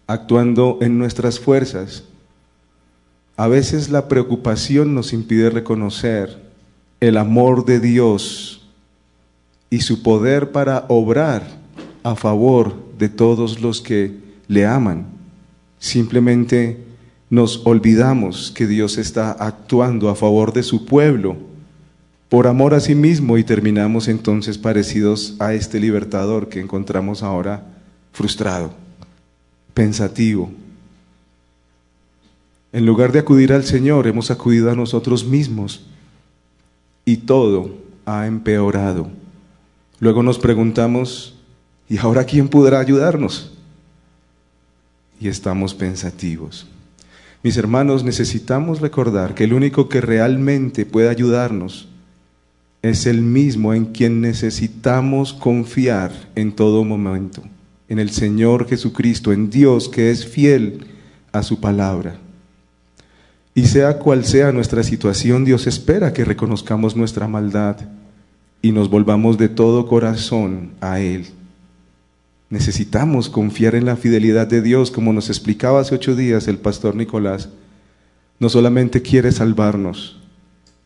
actuando 0.07 0.79
en 0.81 0.97
nuestras 0.97 1.39
fuerzas. 1.39 2.05
A 3.35 3.47
veces 3.47 3.89
la 3.89 4.07
preocupación 4.07 4.95
nos 4.95 5.13
impide 5.13 5.49
reconocer 5.49 6.41
el 6.99 7.17
amor 7.17 7.65
de 7.65 7.79
Dios 7.79 8.67
y 9.69 9.81
su 9.81 10.01
poder 10.01 10.51
para 10.51 10.85
obrar 10.87 11.45
a 12.03 12.15
favor 12.15 12.75
de 12.97 13.09
todos 13.09 13.61
los 13.61 13.81
que 13.81 14.15
le 14.47 14.65
aman. 14.65 15.05
Simplemente 15.77 16.83
nos 17.29 17.61
olvidamos 17.65 18.51
que 18.55 18.65
Dios 18.65 18.97
está 18.97 19.31
actuando 19.33 20.09
a 20.09 20.15
favor 20.15 20.53
de 20.53 20.63
su 20.63 20.85
pueblo 20.85 21.35
por 22.29 22.47
amor 22.47 22.73
a 22.73 22.79
sí 22.79 22.95
mismo 22.95 23.37
y 23.37 23.43
terminamos 23.43 24.07
entonces 24.07 24.57
parecidos 24.57 25.35
a 25.39 25.53
este 25.53 25.79
libertador 25.79 26.49
que 26.49 26.59
encontramos 26.59 27.23
ahora 27.23 27.65
frustrado 28.13 28.86
pensativo. 29.77 30.49
En 32.73 32.87
lugar 32.87 33.11
de 33.11 33.19
acudir 33.19 33.53
al 33.53 33.63
Señor, 33.63 34.07
hemos 34.07 34.31
acudido 34.31 34.71
a 34.71 34.75
nosotros 34.75 35.23
mismos 35.23 35.85
y 37.05 37.17
todo 37.17 37.77
ha 38.03 38.25
empeorado. 38.25 39.07
Luego 39.99 40.23
nos 40.23 40.39
preguntamos, 40.39 41.35
¿y 41.87 41.99
ahora 41.99 42.23
quién 42.23 42.47
podrá 42.47 42.79
ayudarnos? 42.79 43.53
Y 45.21 45.27
estamos 45.27 45.75
pensativos. 45.75 46.65
Mis 47.43 47.55
hermanos, 47.55 48.03
necesitamos 48.03 48.81
recordar 48.81 49.35
que 49.35 49.43
el 49.43 49.53
único 49.53 49.89
que 49.89 50.01
realmente 50.01 50.87
puede 50.87 51.09
ayudarnos 51.09 51.87
es 52.81 53.05
el 53.05 53.21
mismo 53.21 53.75
en 53.75 53.85
quien 53.85 54.21
necesitamos 54.21 55.33
confiar 55.33 56.11
en 56.33 56.51
todo 56.51 56.83
momento, 56.83 57.43
en 57.89 57.99
el 57.99 58.09
Señor 58.09 58.67
Jesucristo, 58.67 59.31
en 59.31 59.49
Dios 59.49 59.89
que 59.89 60.11
es 60.11 60.25
fiel 60.25 60.85
a 61.31 61.43
su 61.43 61.59
palabra. 61.59 62.19
Y 63.55 63.65
sea 63.65 63.97
cual 63.97 64.25
sea 64.25 64.51
nuestra 64.51 64.83
situación, 64.83 65.45
Dios 65.45 65.65
espera 65.65 66.13
que 66.13 66.25
reconozcamos 66.25 66.95
nuestra 66.95 67.27
maldad 67.27 67.77
y 68.61 68.71
nos 68.71 68.89
volvamos 68.89 69.37
de 69.37 69.49
todo 69.49 69.87
corazón 69.87 70.71
a 70.79 70.99
Él. 70.99 71.27
Necesitamos 72.49 73.29
confiar 73.29 73.75
en 73.75 73.85
la 73.85 73.95
fidelidad 73.95 74.47
de 74.47 74.61
Dios, 74.61 74.91
como 74.91 75.11
nos 75.11 75.29
explicaba 75.29 75.81
hace 75.81 75.95
ocho 75.95 76.15
días 76.15 76.47
el 76.47 76.59
pastor 76.59 76.95
Nicolás. 76.95 77.49
No 78.39 78.49
solamente 78.49 79.01
quiere 79.01 79.31
salvarnos, 79.31 80.19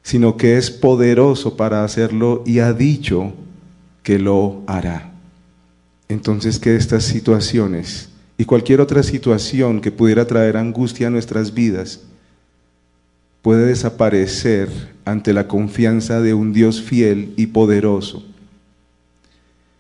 sino 0.02 0.38
que 0.38 0.58
es 0.58 0.72
poderoso 0.72 1.58
para 1.58 1.84
hacerlo 1.84 2.44
y 2.46 2.60
ha 2.60 2.74
dicho 2.74 3.34
que 4.02 4.18
lo 4.18 4.64
hará. 4.66 5.11
Entonces 6.12 6.60
que 6.60 6.76
estas 6.76 7.06
situaciones 7.06 8.10
y 8.38 8.44
cualquier 8.44 8.82
otra 8.82 9.02
situación 9.02 9.80
que 9.80 9.94
pudiera 9.94 10.28
traer 10.28 10.58
angustia 10.58 11.08
a 11.08 11.10
nuestras 11.10 11.54
vidas, 11.54 12.02
puede 13.42 13.68
desaparecer 13.68 14.68
ante 15.06 15.32
la 15.32 15.48
confianza 15.48 16.20
de 16.20 16.34
un 16.34 16.52
Dios 16.52 16.82
fiel 16.82 17.34
y 17.38 17.48
poderoso. 17.48 18.26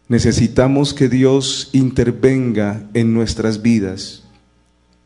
Necesitamos 0.07 0.93
que 0.93 1.09
Dios 1.09 1.69
intervenga 1.73 2.81
en 2.93 3.13
nuestras 3.13 3.61
vidas. 3.61 4.23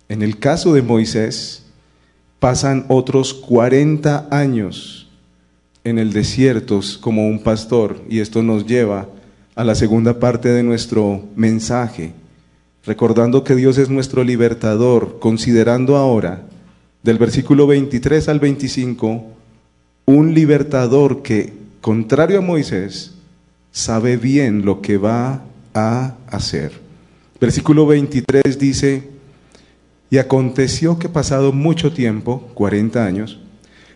En 0.09 0.21
el 0.21 0.37
caso 0.37 0.75
de 0.75 0.83
Moisés, 0.83 1.63
pasan 2.39 2.85
otros 2.87 3.33
40 3.33 4.27
años 4.29 5.09
en 5.83 5.97
el 5.97 6.13
desierto 6.13 6.81
como 7.01 7.27
un 7.27 7.41
pastor 7.41 7.99
y 8.07 8.19
esto 8.19 8.43
nos 8.43 8.67
lleva 8.67 9.09
a 9.55 9.63
la 9.63 9.73
segunda 9.73 10.19
parte 10.19 10.49
de 10.49 10.63
nuestro 10.63 11.23
mensaje, 11.35 12.11
recordando 12.85 13.43
que 13.43 13.55
Dios 13.55 13.77
es 13.77 13.89
nuestro 13.89 14.23
libertador, 14.23 15.17
considerando 15.19 15.95
ahora 15.95 16.45
del 17.03 17.17
versículo 17.17 17.65
23 17.65 18.27
al 18.27 18.39
25, 18.39 19.25
un 20.07 20.33
libertador 20.33 21.21
que, 21.21 21.53
contrario 21.79 22.39
a 22.39 22.41
Moisés, 22.41 23.13
sabe 23.71 24.17
bien 24.17 24.65
lo 24.65 24.81
que 24.81 24.97
va 24.97 25.45
a 25.73 26.15
hacer. 26.27 26.73
Versículo 27.39 27.85
23 27.85 28.59
dice, 28.59 29.09
y 30.09 30.17
aconteció 30.17 30.99
que 30.99 31.09
pasado 31.09 31.53
mucho 31.53 31.93
tiempo, 31.93 32.49
40 32.55 33.05
años, 33.05 33.39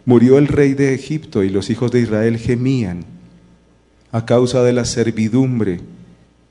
murió 0.05 0.37
el 0.37 0.47
rey 0.47 0.73
de 0.73 0.93
Egipto 0.93 1.43
y 1.43 1.49
los 1.49 1.69
hijos 1.69 1.91
de 1.91 1.99
Israel 1.99 2.37
gemían 2.37 3.18
a 4.11 4.25
causa 4.25 4.63
de 4.63 4.73
la 4.73 4.85
servidumbre 4.85 5.81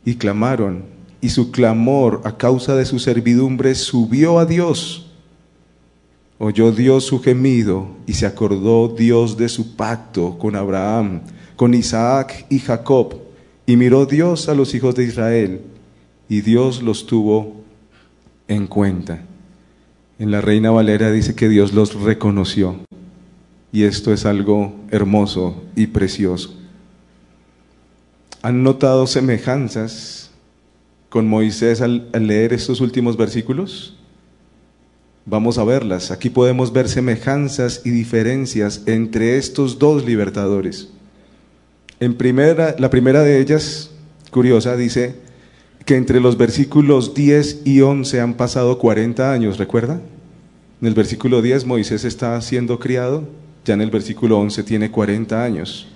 y 0.04 0.14
clamaron, 0.14 0.84
y 1.20 1.30
su 1.30 1.50
clamor 1.50 2.20
a 2.24 2.36
causa 2.36 2.76
de 2.76 2.84
su 2.84 2.98
servidumbre 2.98 3.74
subió 3.74 4.38
a 4.38 4.46
Dios 4.46 5.08
Oyó 6.40 6.70
Dios 6.70 7.04
su 7.04 7.20
gemido 7.20 7.88
y 8.06 8.12
se 8.12 8.24
acordó 8.24 8.94
Dios 8.96 9.36
de 9.36 9.48
su 9.48 9.74
pacto 9.74 10.38
con 10.38 10.54
Abraham, 10.54 11.22
con 11.56 11.74
Isaac 11.74 12.46
y 12.48 12.60
Jacob. 12.60 13.16
Y 13.66 13.76
miró 13.76 14.06
Dios 14.06 14.48
a 14.48 14.54
los 14.54 14.72
hijos 14.74 14.94
de 14.94 15.04
Israel 15.04 15.62
y 16.28 16.42
Dios 16.42 16.80
los 16.80 17.06
tuvo 17.06 17.56
en 18.46 18.68
cuenta. 18.68 19.24
En 20.20 20.30
la 20.30 20.40
Reina 20.40 20.70
Valera 20.70 21.10
dice 21.10 21.34
que 21.34 21.48
Dios 21.48 21.72
los 21.72 22.00
reconoció. 22.00 22.76
Y 23.72 23.82
esto 23.82 24.12
es 24.12 24.24
algo 24.24 24.74
hermoso 24.90 25.64
y 25.74 25.88
precioso. 25.88 26.57
¿Han 28.42 28.62
notado 28.62 29.06
semejanzas 29.06 30.30
con 31.08 31.26
Moisés 31.26 31.80
al, 31.80 32.08
leer 32.12 32.52
estos 32.52 32.80
últimos 32.80 33.16
versículos? 33.16 33.96
Vamos 35.26 35.58
a 35.58 35.64
verlas. 35.64 36.10
Aquí 36.10 36.30
podemos 36.30 36.72
ver 36.72 36.88
semejanzas 36.88 37.82
y 37.84 37.90
diferencias 37.90 38.82
entre 38.86 39.38
estos 39.38 39.78
dos 39.78 40.04
libertadores. 40.04 40.88
En 42.00 42.14
primera, 42.14 42.76
la 42.78 42.90
primera 42.90 43.22
de 43.22 43.40
ellas, 43.40 43.90
curiosa, 44.30 44.76
dice 44.76 45.16
que 45.84 45.96
entre 45.96 46.20
los 46.20 46.38
versículos 46.38 47.14
10 47.14 47.62
y 47.64 47.80
11 47.80 48.20
han 48.20 48.34
pasado 48.34 48.78
40 48.78 49.32
años, 49.32 49.58
¿recuerda? 49.58 50.00
En 50.80 50.86
el 50.86 50.94
versículo 50.94 51.42
10 51.42 51.66
Moisés 51.66 52.04
está 52.04 52.40
siendo 52.40 52.78
criado, 52.78 53.24
ya 53.64 53.74
en 53.74 53.80
el 53.80 53.90
versículo 53.90 54.38
11 54.38 54.62
tiene 54.62 54.90
40 54.92 55.42
años. 55.42 55.88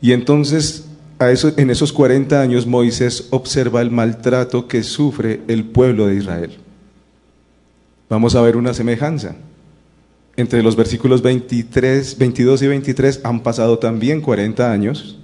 Y 0.00 0.12
entonces 0.12 0.83
en 1.20 1.70
esos 1.70 1.92
40 1.92 2.40
años 2.40 2.66
Moisés 2.66 3.28
observa 3.30 3.80
el 3.80 3.90
maltrato 3.90 4.68
que 4.68 4.82
sufre 4.82 5.40
el 5.48 5.64
pueblo 5.64 6.06
de 6.06 6.16
Israel 6.16 6.58
vamos 8.14 8.34
a 8.34 8.42
ver 8.42 8.56
una 8.56 8.74
semejanza. 8.74 9.36
Entre 10.36 10.62
los 10.62 10.76
versículos 10.76 11.22
23, 11.22 12.18
22 12.18 12.62
y 12.62 12.66
23 12.68 13.20
han 13.24 13.42
pasado 13.42 13.78
también 13.78 14.20
40 14.20 14.70
años 14.70 15.18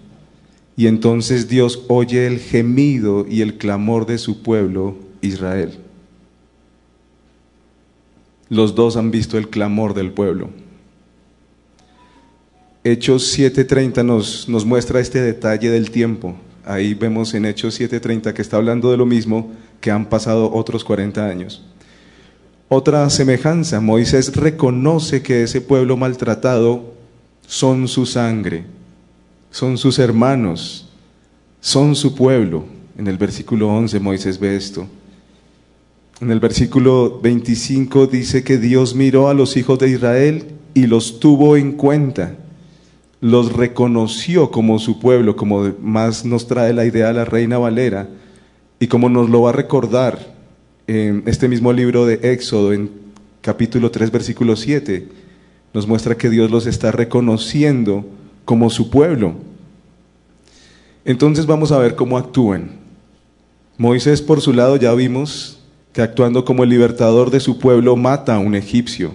y 0.76 0.86
entonces 0.86 1.48
Dios 1.48 1.84
oye 1.88 2.26
el 2.26 2.38
gemido 2.38 3.26
y 3.28 3.42
el 3.42 3.58
clamor 3.58 4.06
de 4.06 4.18
su 4.18 4.42
pueblo 4.42 4.96
Israel. 5.20 5.78
Los 8.48 8.74
dos 8.74 8.96
han 8.96 9.10
visto 9.10 9.38
el 9.38 9.48
clamor 9.48 9.94
del 9.94 10.12
pueblo. 10.12 10.50
Hechos 12.82 13.36
7:30 13.38 14.02
nos, 14.02 14.48
nos 14.48 14.64
muestra 14.64 15.00
este 15.00 15.20
detalle 15.20 15.70
del 15.70 15.90
tiempo. 15.90 16.34
Ahí 16.64 16.94
vemos 16.94 17.34
en 17.34 17.44
Hechos 17.44 17.78
7:30 17.78 18.32
que 18.32 18.40
está 18.40 18.56
hablando 18.56 18.90
de 18.90 18.96
lo 18.96 19.04
mismo 19.04 19.52
que 19.80 19.90
han 19.90 20.08
pasado 20.08 20.50
otros 20.52 20.82
40 20.84 21.26
años. 21.26 21.62
Otra 22.68 23.10
semejanza, 23.10 23.80
Moisés 23.80 24.34
reconoce 24.36 25.22
que 25.22 25.42
ese 25.42 25.60
pueblo 25.60 25.96
maltratado 25.96 26.94
son 27.46 27.88
su 27.88 28.06
sangre, 28.06 28.64
son 29.50 29.76
sus 29.76 29.98
hermanos, 29.98 30.88
son 31.60 31.96
su 31.96 32.14
pueblo. 32.14 32.64
En 32.96 33.08
el 33.08 33.18
versículo 33.18 33.68
11 33.68 33.98
Moisés 34.00 34.38
ve 34.38 34.56
esto. 34.56 34.86
En 36.20 36.30
el 36.30 36.38
versículo 36.38 37.18
25 37.20 38.06
dice 38.06 38.44
que 38.44 38.56
Dios 38.56 38.94
miró 38.94 39.28
a 39.28 39.34
los 39.34 39.56
hijos 39.56 39.78
de 39.78 39.90
Israel 39.90 40.44
y 40.74 40.86
los 40.86 41.18
tuvo 41.18 41.56
en 41.56 41.72
cuenta, 41.72 42.36
los 43.20 43.52
reconoció 43.52 44.50
como 44.50 44.78
su 44.78 44.98
pueblo, 44.98 45.36
como 45.36 45.72
más 45.80 46.24
nos 46.24 46.46
trae 46.46 46.72
la 46.72 46.86
idea 46.86 47.12
la 47.12 47.24
reina 47.24 47.58
Valera, 47.58 48.08
y 48.78 48.86
como 48.86 49.08
nos 49.08 49.28
lo 49.28 49.42
va 49.42 49.50
a 49.50 49.54
recordar 49.54 50.34
en 50.86 51.22
este 51.26 51.48
mismo 51.48 51.72
libro 51.72 52.06
de 52.06 52.20
Éxodo, 52.32 52.72
en 52.72 52.90
capítulo 53.42 53.90
3, 53.90 54.10
versículo 54.10 54.56
7, 54.56 55.06
nos 55.72 55.86
muestra 55.86 56.16
que 56.16 56.30
Dios 56.30 56.50
los 56.50 56.66
está 56.66 56.90
reconociendo 56.90 58.04
como 58.44 58.70
su 58.70 58.90
pueblo. 58.90 59.34
Entonces 61.04 61.46
vamos 61.46 61.72
a 61.72 61.78
ver 61.78 61.94
cómo 61.94 62.18
actúan. 62.18 62.72
Moisés 63.78 64.20
por 64.20 64.40
su 64.40 64.52
lado 64.52 64.76
ya 64.76 64.92
vimos 64.94 65.60
que 65.92 66.02
actuando 66.02 66.44
como 66.44 66.64
el 66.64 66.70
libertador 66.70 67.30
de 67.30 67.40
su 67.40 67.58
pueblo 67.58 67.96
mata 67.96 68.34
a 68.34 68.38
un 68.38 68.54
egipcio. 68.54 69.12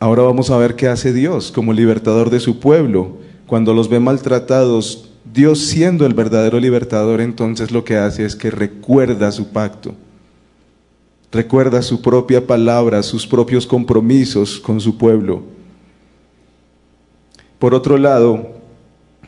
Ahora 0.00 0.22
vamos 0.22 0.50
a 0.50 0.56
ver 0.56 0.76
qué 0.76 0.88
hace 0.88 1.12
Dios 1.12 1.50
como 1.50 1.72
libertador 1.72 2.30
de 2.30 2.40
su 2.40 2.60
pueblo. 2.60 3.18
Cuando 3.46 3.74
los 3.74 3.88
ve 3.88 4.00
maltratados, 4.00 5.10
Dios 5.32 5.60
siendo 5.60 6.06
el 6.06 6.14
verdadero 6.14 6.60
libertador, 6.60 7.20
entonces 7.20 7.70
lo 7.70 7.84
que 7.84 7.96
hace 7.96 8.24
es 8.24 8.36
que 8.36 8.50
recuerda 8.50 9.32
su 9.32 9.48
pacto 9.48 9.94
recuerda 11.30 11.82
su 11.82 12.00
propia 12.00 12.46
palabra, 12.46 13.02
sus 13.02 13.26
propios 13.26 13.66
compromisos 13.66 14.58
con 14.60 14.80
su 14.80 14.96
pueblo. 14.96 15.42
Por 17.58 17.74
otro 17.74 17.98
lado, 17.98 18.54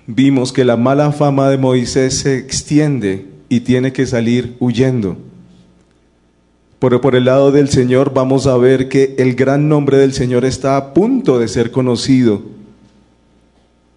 vimos 0.06 0.52
que 0.52 0.64
la 0.64 0.76
mala 0.76 1.12
fama 1.12 1.50
de 1.50 1.58
Moisés 1.58 2.18
se 2.18 2.38
extiende 2.38 3.26
y 3.48 3.60
tiene 3.60 3.92
que 3.92 4.06
salir 4.06 4.56
huyendo. 4.60 5.16
Pero 6.80 7.02
por 7.02 7.14
el 7.14 7.26
lado 7.26 7.52
del 7.52 7.68
Señor 7.68 8.14
vamos 8.14 8.46
a 8.46 8.56
ver 8.56 8.88
que 8.88 9.14
el 9.18 9.34
gran 9.34 9.68
nombre 9.68 9.98
del 9.98 10.14
Señor 10.14 10.46
está 10.46 10.78
a 10.78 10.94
punto 10.94 11.38
de 11.38 11.46
ser 11.46 11.70
conocido 11.70 12.42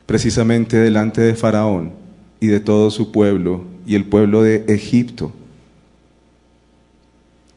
precisamente 0.06 0.78
delante 0.78 1.22
de 1.22 1.34
Faraón 1.34 1.94
y 2.42 2.48
de 2.48 2.60
todo 2.60 2.92
su 2.92 3.10
pueblo 3.12 3.64
y 3.88 3.96
el 3.96 4.04
pueblo 4.04 4.44
de 4.44 4.66
Egipto. 4.68 5.32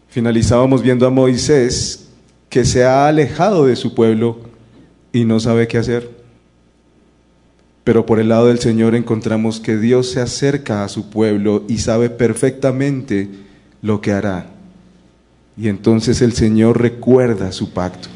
Finalizábamos 0.08 0.80
viendo 0.80 1.08
a 1.08 1.10
Moisés 1.10 2.08
que 2.48 2.64
se 2.64 2.84
ha 2.84 3.08
alejado 3.08 3.66
de 3.66 3.74
su 3.74 3.96
pueblo 3.96 4.38
y 5.12 5.24
no 5.24 5.40
sabe 5.40 5.66
qué 5.66 5.78
hacer. 5.78 6.08
Pero 7.82 8.06
por 8.06 8.20
el 8.20 8.28
lado 8.28 8.46
del 8.46 8.60
Señor 8.60 8.94
encontramos 8.94 9.58
que 9.58 9.76
Dios 9.76 10.08
se 10.08 10.20
acerca 10.20 10.84
a 10.84 10.88
su 10.88 11.10
pueblo 11.10 11.64
y 11.68 11.78
sabe 11.78 12.10
perfectamente 12.10 13.28
lo 13.82 14.00
que 14.00 14.12
hará. 14.12 14.55
Y 15.56 15.68
entonces 15.68 16.20
el 16.20 16.32
Señor 16.32 16.80
recuerda 16.80 17.52
su 17.52 17.70
pacto. 17.70 18.08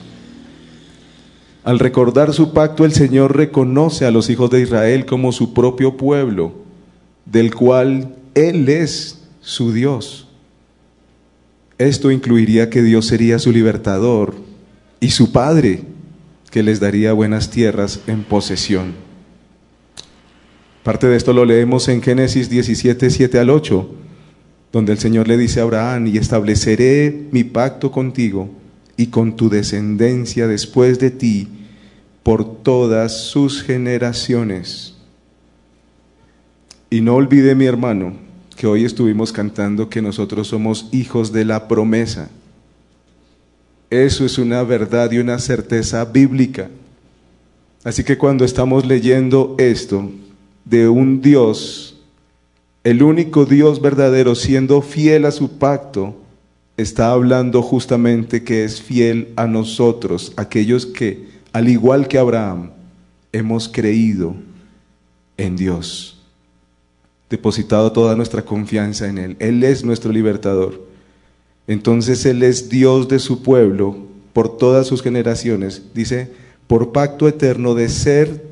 Al 1.65 1.79
recordar 1.79 2.33
su 2.33 2.53
pacto, 2.53 2.85
el 2.85 2.93
Señor 2.93 3.37
reconoce 3.37 4.07
a 4.07 4.11
los 4.11 4.31
hijos 4.31 4.51
de 4.51 4.63
Israel 4.63 5.07
como 5.07 5.33
su 5.33 5.53
propio 5.53 5.97
pueblo, 5.97 6.55
del 7.27 7.55
cual 7.55 8.15
Él 8.35 8.69
es 8.69 9.23
su 9.41 9.73
Dios. 9.73 10.29
Esto 11.79 12.11
incluiría 12.11 12.71
que 12.71 12.83
Dios 12.83 13.07
sería 13.07 13.39
su 13.39 13.53
libertador 13.53 14.35
y 15.01 15.11
su 15.11 15.33
Padre, 15.33 15.83
que 16.51 16.63
les 16.63 16.81
daría 16.81 17.13
buenas 17.13 17.51
tierras 17.51 18.01
en 18.07 18.23
posesión. 18.25 18.93
Parte 20.83 21.07
de 21.07 21.17
esto 21.17 21.33
lo 21.33 21.45
leemos 21.45 21.89
en 21.89 22.03
Génesis 22.03 22.49
17, 22.51 23.11
7 23.11 23.39
al 23.39 23.51
8, 23.51 23.89
donde 24.73 24.93
el 24.93 24.99
Señor 24.99 25.27
le 25.29 25.37
dice 25.37 25.61
a 25.61 25.65
Abraham, 25.65 26.07
y 26.07 26.19
estableceré 26.19 27.29
mi 27.33 27.45
pacto 27.45 27.91
contigo 27.91 28.51
y 28.97 29.07
con 29.07 29.37
tu 29.37 29.49
descendencia 29.49 30.47
después 30.47 30.99
de 30.99 31.11
ti 31.11 31.49
por 32.23 32.63
todas 32.63 33.25
sus 33.27 33.63
generaciones. 33.63 34.95
Y 36.91 37.01
no 37.01 37.15
olvide, 37.15 37.55
mi 37.55 37.67
hermano, 37.67 38.13
que 38.57 38.67
hoy 38.67 38.85
estuvimos 38.85 39.33
cantando 39.33 39.89
que 39.89 40.03
nosotros 40.03 40.49
somos 40.49 40.89
hijos 40.93 41.33
de 41.33 41.45
la 41.45 41.67
promesa. 41.67 42.31
Eso 43.89 44.25
es 44.25 44.39
una 44.39 44.63
verdad 44.63 45.11
y 45.11 45.19
una 45.19 45.39
certeza 45.39 46.05
bíblica. 46.05 46.69
Así 47.83 48.05
que 48.05 48.19
cuando 48.19 48.45
estamos 48.45 48.87
leyendo 48.87 49.55
esto 49.59 50.11
de 50.65 50.89
un 50.89 51.23
Dios, 51.23 51.90
el 52.83 53.03
único 53.03 53.45
Dios 53.45 53.83
verdadero 53.83 54.35
siendo 54.35 54.81
fiel 54.81 55.27
a 55.27 55.31
su 55.31 55.59
pacto, 55.59 56.17
está 56.77 57.11
hablando 57.13 57.61
justamente 57.63 58.43
que 58.43 58.65
es 58.65 58.81
fiel 58.81 59.33
a 59.37 59.47
nosotros, 59.47 60.33
aquellos 60.37 60.87
que, 60.87 61.29
al 61.53 61.69
igual 61.69 62.09
que 62.09 62.19
Abraham, 62.19 62.71
hemos 63.33 63.69
creído 63.69 64.35
en 65.37 65.57
Dios, 65.57 66.19
depositado 67.29 67.93
toda 67.93 68.17
nuestra 68.17 68.43
confianza 68.43 69.09
en 69.09 69.19
Él. 69.19 69.37
Él 69.41 69.63
es 69.63 69.85
nuestro 69.85 70.11
libertador. 70.11 70.89
Entonces 71.67 72.25
Él 72.25 72.43
es 72.43 72.71
Dios 72.71 73.09
de 73.09 73.19
su 73.19 73.43
pueblo 73.43 73.97
por 74.33 74.57
todas 74.57 74.87
sus 74.87 75.03
generaciones. 75.03 75.83
Dice, 75.95 76.33
por 76.67 76.93
pacto 76.93 77.29
eterno 77.29 77.75
de 77.75 77.89
ser 77.91 78.43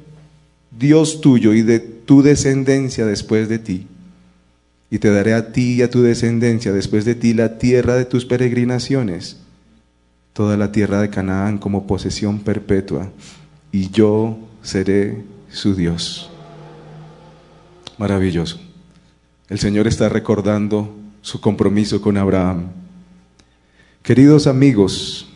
Dios 0.71 1.23
tuyo 1.23 1.55
y 1.55 1.63
de 1.63 1.81
tu 1.81 2.23
descendencia 2.23 3.07
después 3.07 3.49
de 3.49 3.59
ti 3.59 3.87
y 4.91 4.99
te 4.99 5.11
daré 5.11 5.35
a 5.35 5.53
ti 5.53 5.75
y 5.75 5.83
a 5.83 5.91
tu 5.91 6.03
descendencia 6.03 6.73
después 6.73 7.05
de 7.05 7.15
ti 7.15 7.35
la 7.35 7.59
tierra 7.59 7.95
de 7.95 8.05
tus 8.05 8.25
peregrinaciones, 8.25 9.39
toda 10.33 10.57
la 10.57 10.73
tierra 10.73 11.01
de 11.01 11.11
Canaán 11.11 11.59
como 11.59 11.87
posesión 11.87 12.41
perpetua, 12.41 13.11
y 13.71 13.91
yo 13.91 14.39
seré 14.63 15.25
su 15.51 15.75
Dios. 15.75 16.31
Maravilloso. 17.99 18.61
El 19.49 19.59
Señor 19.59 19.87
está 19.87 20.09
recordando 20.09 20.95
su 21.21 21.41
compromiso 21.41 22.01
con 22.01 22.17
Abraham. 22.17 22.69
Queridos 24.03 24.47
amigos 24.47 25.29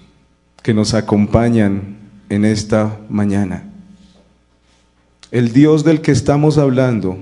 que 0.63 0.73
nos 0.73 0.95
acompañan 0.95 1.99
en 2.29 2.45
esta 2.45 3.01
mañana, 3.09 3.65
el 5.31 5.53
Dios 5.53 5.83
del 5.83 6.01
que 6.01 6.13
estamos 6.13 6.57
hablando, 6.59 7.19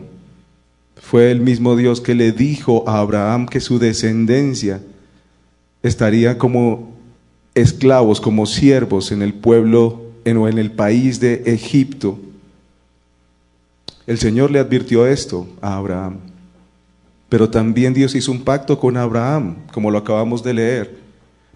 fue 1.11 1.33
el 1.33 1.40
mismo 1.40 1.75
Dios 1.75 2.01
que 2.01 2.14
le 2.14 2.31
dijo 2.31 2.88
a 2.88 3.01
Abraham 3.01 3.46
que 3.46 3.59
su 3.59 3.81
descendencia 3.81 4.81
estaría 5.83 6.38
como 6.38 6.92
esclavos, 7.53 8.20
como 8.20 8.46
siervos 8.46 9.11
en 9.11 9.20
el 9.20 9.35
pueblo 9.35 10.05
en, 10.25 10.37
o 10.37 10.49
en 10.49 10.57
el 10.57 10.70
país 10.70 11.18
de 11.18 11.42
Egipto. 11.46 12.16
El 14.07 14.18
Señor 14.18 14.53
le 14.53 14.61
advirtió 14.61 15.05
esto 15.05 15.49
a 15.61 15.79
Abraham. 15.79 16.18
Pero 17.29 17.51
también 17.51 17.92
Dios 17.92 18.14
hizo 18.14 18.31
un 18.31 18.44
pacto 18.44 18.79
con 18.79 18.96
Abraham, 18.96 19.57
como 19.73 19.90
lo 19.90 19.99
acabamos 19.99 20.44
de 20.44 20.55
leer, 20.55 20.96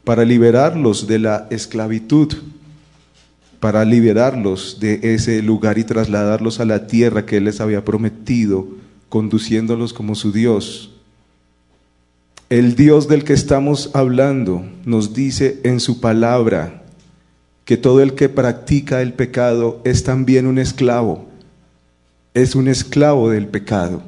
para 0.02 0.24
liberarlos 0.24 1.06
de 1.06 1.20
la 1.20 1.46
esclavitud, 1.50 2.34
para 3.60 3.84
liberarlos 3.84 4.80
de 4.80 4.98
ese 5.14 5.42
lugar 5.42 5.78
y 5.78 5.84
trasladarlos 5.84 6.58
a 6.58 6.64
la 6.64 6.88
tierra 6.88 7.24
que 7.24 7.36
Él 7.36 7.44
les 7.44 7.60
había 7.60 7.84
prometido 7.84 8.82
conduciéndolos 9.14 9.92
como 9.92 10.16
su 10.16 10.32
Dios. 10.32 10.90
El 12.50 12.74
Dios 12.74 13.06
del 13.06 13.22
que 13.22 13.32
estamos 13.32 13.92
hablando 13.94 14.66
nos 14.84 15.14
dice 15.14 15.60
en 15.62 15.78
su 15.78 16.00
palabra 16.00 16.82
que 17.64 17.76
todo 17.76 18.02
el 18.02 18.14
que 18.16 18.28
practica 18.28 19.02
el 19.02 19.12
pecado 19.12 19.80
es 19.84 20.02
también 20.02 20.48
un 20.48 20.58
esclavo, 20.58 21.28
es 22.34 22.56
un 22.56 22.66
esclavo 22.66 23.30
del 23.30 23.46
pecado. 23.46 24.02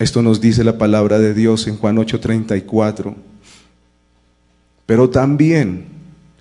Esto 0.00 0.22
nos 0.22 0.40
dice 0.40 0.64
la 0.64 0.76
palabra 0.76 1.20
de 1.20 1.32
Dios 1.32 1.68
en 1.68 1.76
Juan 1.76 1.98
8:34. 1.98 3.14
Pero 4.86 5.08
también, 5.08 5.84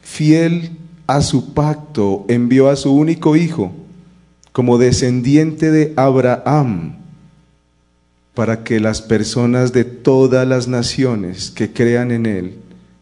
fiel 0.01 0.71
a 1.05 1.21
su 1.21 1.53
pacto, 1.53 2.25
envió 2.29 2.67
a 2.67 2.75
su 2.75 2.91
único 2.91 3.35
hijo 3.35 3.71
como 4.53 4.79
descendiente 4.79 5.69
de 5.69 5.93
Abraham 5.95 7.00
para 8.33 8.63
que 8.63 8.79
las 8.79 9.01
personas 9.01 9.73
de 9.73 9.83
todas 9.83 10.47
las 10.47 10.67
naciones 10.67 11.51
que 11.51 11.71
crean 11.71 12.11
en 12.11 12.25
Él 12.25 12.55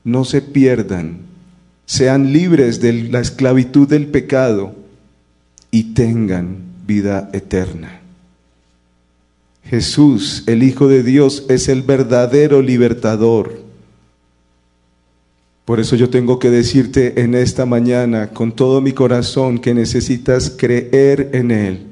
no 0.03 0.25
se 0.25 0.41
pierdan, 0.41 1.19
sean 1.85 2.33
libres 2.33 2.81
de 2.81 2.93
la 2.93 3.19
esclavitud 3.19 3.87
del 3.87 4.07
pecado 4.07 4.75
y 5.71 5.93
tengan 5.93 6.57
vida 6.87 7.29
eterna. 7.33 8.01
Jesús, 9.65 10.43
el 10.47 10.63
Hijo 10.63 10.87
de 10.87 11.03
Dios, 11.03 11.45
es 11.47 11.69
el 11.69 11.83
verdadero 11.83 12.61
libertador. 12.61 13.61
Por 15.65 15.79
eso 15.79 15.95
yo 15.95 16.09
tengo 16.09 16.39
que 16.39 16.49
decirte 16.49 17.21
en 17.21 17.35
esta 17.35 17.67
mañana 17.67 18.29
con 18.29 18.51
todo 18.51 18.81
mi 18.81 18.93
corazón 18.93 19.59
que 19.59 19.75
necesitas 19.75 20.49
creer 20.49 21.29
en 21.33 21.51
Él 21.51 21.88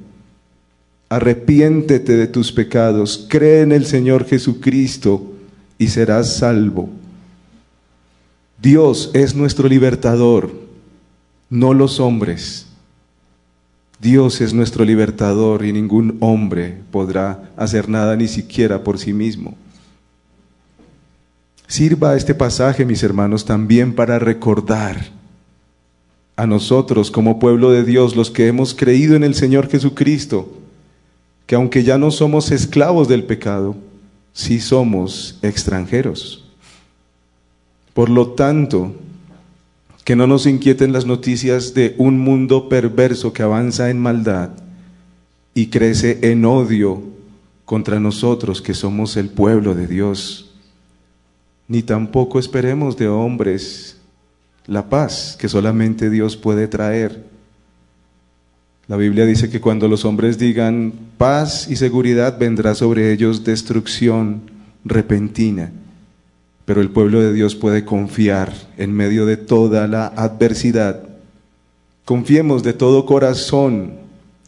Arrepiéntete 1.10 2.18
de 2.18 2.28
tus 2.28 2.52
pecados, 2.52 3.28
cree 3.30 3.62
en 3.62 3.72
el 3.72 3.86
Señor 3.86 4.26
Jesucristo 4.26 5.34
y 5.78 5.88
serás 5.88 6.36
salvo. 6.36 6.90
Dios 8.62 9.12
es 9.14 9.36
nuestro 9.36 9.70
libertador, 9.70 10.52
no 11.50 11.74
los 11.74 12.00
hombres. 12.00 12.68
Dios 14.00 14.42
es 14.42 14.54
nuestro 14.54 14.84
libertador 14.84 15.66
y 15.66 15.72
ningún 15.72 16.18
hombre 16.20 16.78
podrá 16.92 17.52
hacer 17.56 17.88
nada 17.88 18.16
ni 18.16 18.28
siquiera 18.28 18.84
por 18.84 19.00
sí 19.00 19.14
mismo. 19.14 19.56
Sirva 21.68 22.16
este 22.16 22.36
pasaje, 22.36 22.86
mis 22.86 23.04
hermanos, 23.04 23.46
también 23.46 23.94
para 23.94 24.20
recordar 24.20 25.12
a 26.36 26.46
nosotros 26.46 27.12
como 27.12 27.40
pueblo 27.40 27.72
de 27.72 27.84
Dios, 27.84 28.16
los 28.16 28.30
que 28.30 28.48
hemos 28.48 28.74
creído 28.74 29.16
en 29.16 29.24
el 29.24 29.36
Señor 29.36 29.68
Jesucristo, 29.68 30.50
que 31.48 31.56
aunque 31.56 31.84
ya 31.84 31.98
no 31.98 32.12
somos 32.12 32.52
esclavos 32.52 33.08
del 33.08 33.24
pecado, 33.24 33.76
sí 34.34 34.60
somos 34.60 35.40
extranjeros. 35.42 36.46
Por 37.94 38.10
lo 38.10 38.32
tanto, 38.32 38.94
que 40.04 40.16
no 40.16 40.28
nos 40.28 40.46
inquieten 40.46 40.94
las 40.94 41.06
noticias 41.06 41.74
de 41.74 41.96
un 41.98 42.20
mundo 42.20 42.70
perverso 42.70 43.34
que 43.34 43.44
avanza 43.44 43.90
en 43.90 44.00
maldad 44.00 44.52
y 45.54 45.68
crece 45.68 46.20
en 46.22 46.46
odio 46.46 47.02
contra 47.66 48.00
nosotros 48.00 48.62
que 48.62 48.74
somos 48.74 49.18
el 49.18 49.30
pueblo 49.30 49.74
de 49.74 49.88
Dios. 49.88 50.52
Ni 51.68 51.82
tampoco 51.82 52.40
esperemos 52.40 52.96
de 52.96 53.08
hombres 53.08 53.98
la 54.66 54.90
paz 54.90 55.38
que 55.40 55.50
solamente 55.50 56.10
Dios 56.10 56.38
puede 56.38 56.68
traer 56.68 57.27
la 58.88 58.96
Biblia 58.96 59.26
dice 59.26 59.50
que 59.50 59.60
cuando 59.60 59.90
los 59.90 60.06
hombres 60.06 60.38
digan 60.38 60.94
paz 61.18 61.68
y 61.70 61.76
seguridad, 61.76 62.40
vendrá 62.40 62.74
sobre 62.74 63.12
ellos 63.12 63.44
destrucción 63.44 64.44
repentina. 64.86 65.72
Pero 66.64 66.80
el 66.80 66.90
pueblo 66.90 67.22
de 67.22 67.34
Dios 67.34 67.56
puede 67.56 67.84
confiar 67.84 68.54
en 68.78 68.94
medio 68.94 69.26
de 69.26 69.36
toda 69.36 69.88
la 69.88 70.08
adversidad. 70.08 71.04
Confiemos 72.06 72.64
de 72.64 72.72
todo 72.72 73.06
corazón 73.06 73.96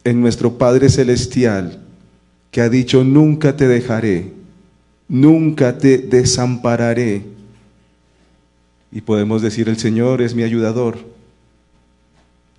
en 0.04 0.22
nuestro 0.22 0.56
Padre 0.56 0.88
Celestial, 0.88 1.80
que 2.50 2.62
ha 2.62 2.70
dicho, 2.70 3.04
nunca 3.04 3.56
te 3.56 3.68
dejaré, 3.68 4.32
nunca 5.06 5.76
te 5.76 5.98
desampararé. 5.98 7.24
Y 8.90 9.02
podemos 9.02 9.42
decir, 9.42 9.68
el 9.68 9.76
Señor 9.76 10.22
es 10.22 10.34
mi 10.34 10.44
ayudador 10.44 11.19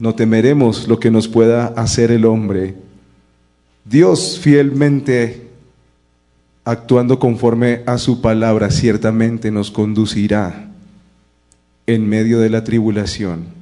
no 0.01 0.15
temeremos 0.15 0.87
lo 0.87 0.99
que 0.99 1.11
nos 1.11 1.27
pueda 1.27 1.67
hacer 1.67 2.09
el 2.09 2.25
hombre. 2.25 2.73
Dios 3.85 4.39
fielmente, 4.41 5.47
actuando 6.65 7.19
conforme 7.19 7.83
a 7.85 7.99
su 7.99 8.19
palabra, 8.19 8.71
ciertamente 8.71 9.51
nos 9.51 9.69
conducirá 9.69 10.71
en 11.85 12.09
medio 12.09 12.39
de 12.39 12.49
la 12.49 12.63
tribulación. 12.63 13.61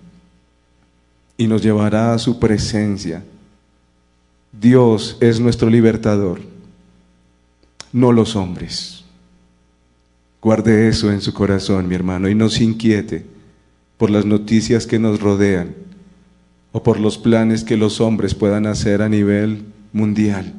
y 1.37 1.47
nos 1.47 1.61
llevará 1.63 2.13
a 2.13 2.19
su 2.19 2.37
presencia. 2.37 3.23
Dios 4.51 5.15
es 5.21 5.39
nuestro 5.39 5.69
libertador, 5.69 6.41
no 7.93 8.11
los 8.11 8.35
hombres. 8.35 9.05
Guarde 10.41 10.89
eso 10.89 11.09
en 11.13 11.21
su 11.21 11.33
corazón, 11.33 11.87
mi 11.87 11.95
hermano, 11.95 12.27
y 12.27 12.35
no 12.35 12.49
se 12.49 12.65
inquiete 12.65 13.25
por 13.97 14.09
las 14.09 14.25
noticias 14.25 14.85
que 14.85 14.99
nos 14.99 15.21
rodean 15.21 15.88
o 16.71 16.83
por 16.83 16.99
los 16.99 17.17
planes 17.17 17.63
que 17.63 17.77
los 17.77 18.01
hombres 18.01 18.35
puedan 18.35 18.65
hacer 18.65 19.01
a 19.01 19.09
nivel 19.09 19.65
mundial. 19.91 20.53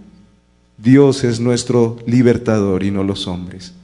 Dios 0.79 1.25
es 1.25 1.41
nuestro 1.41 1.99
libertador 2.07 2.83
y 2.83 2.91
no 2.91 3.05
los 3.05 3.27
hombres. 3.27 3.75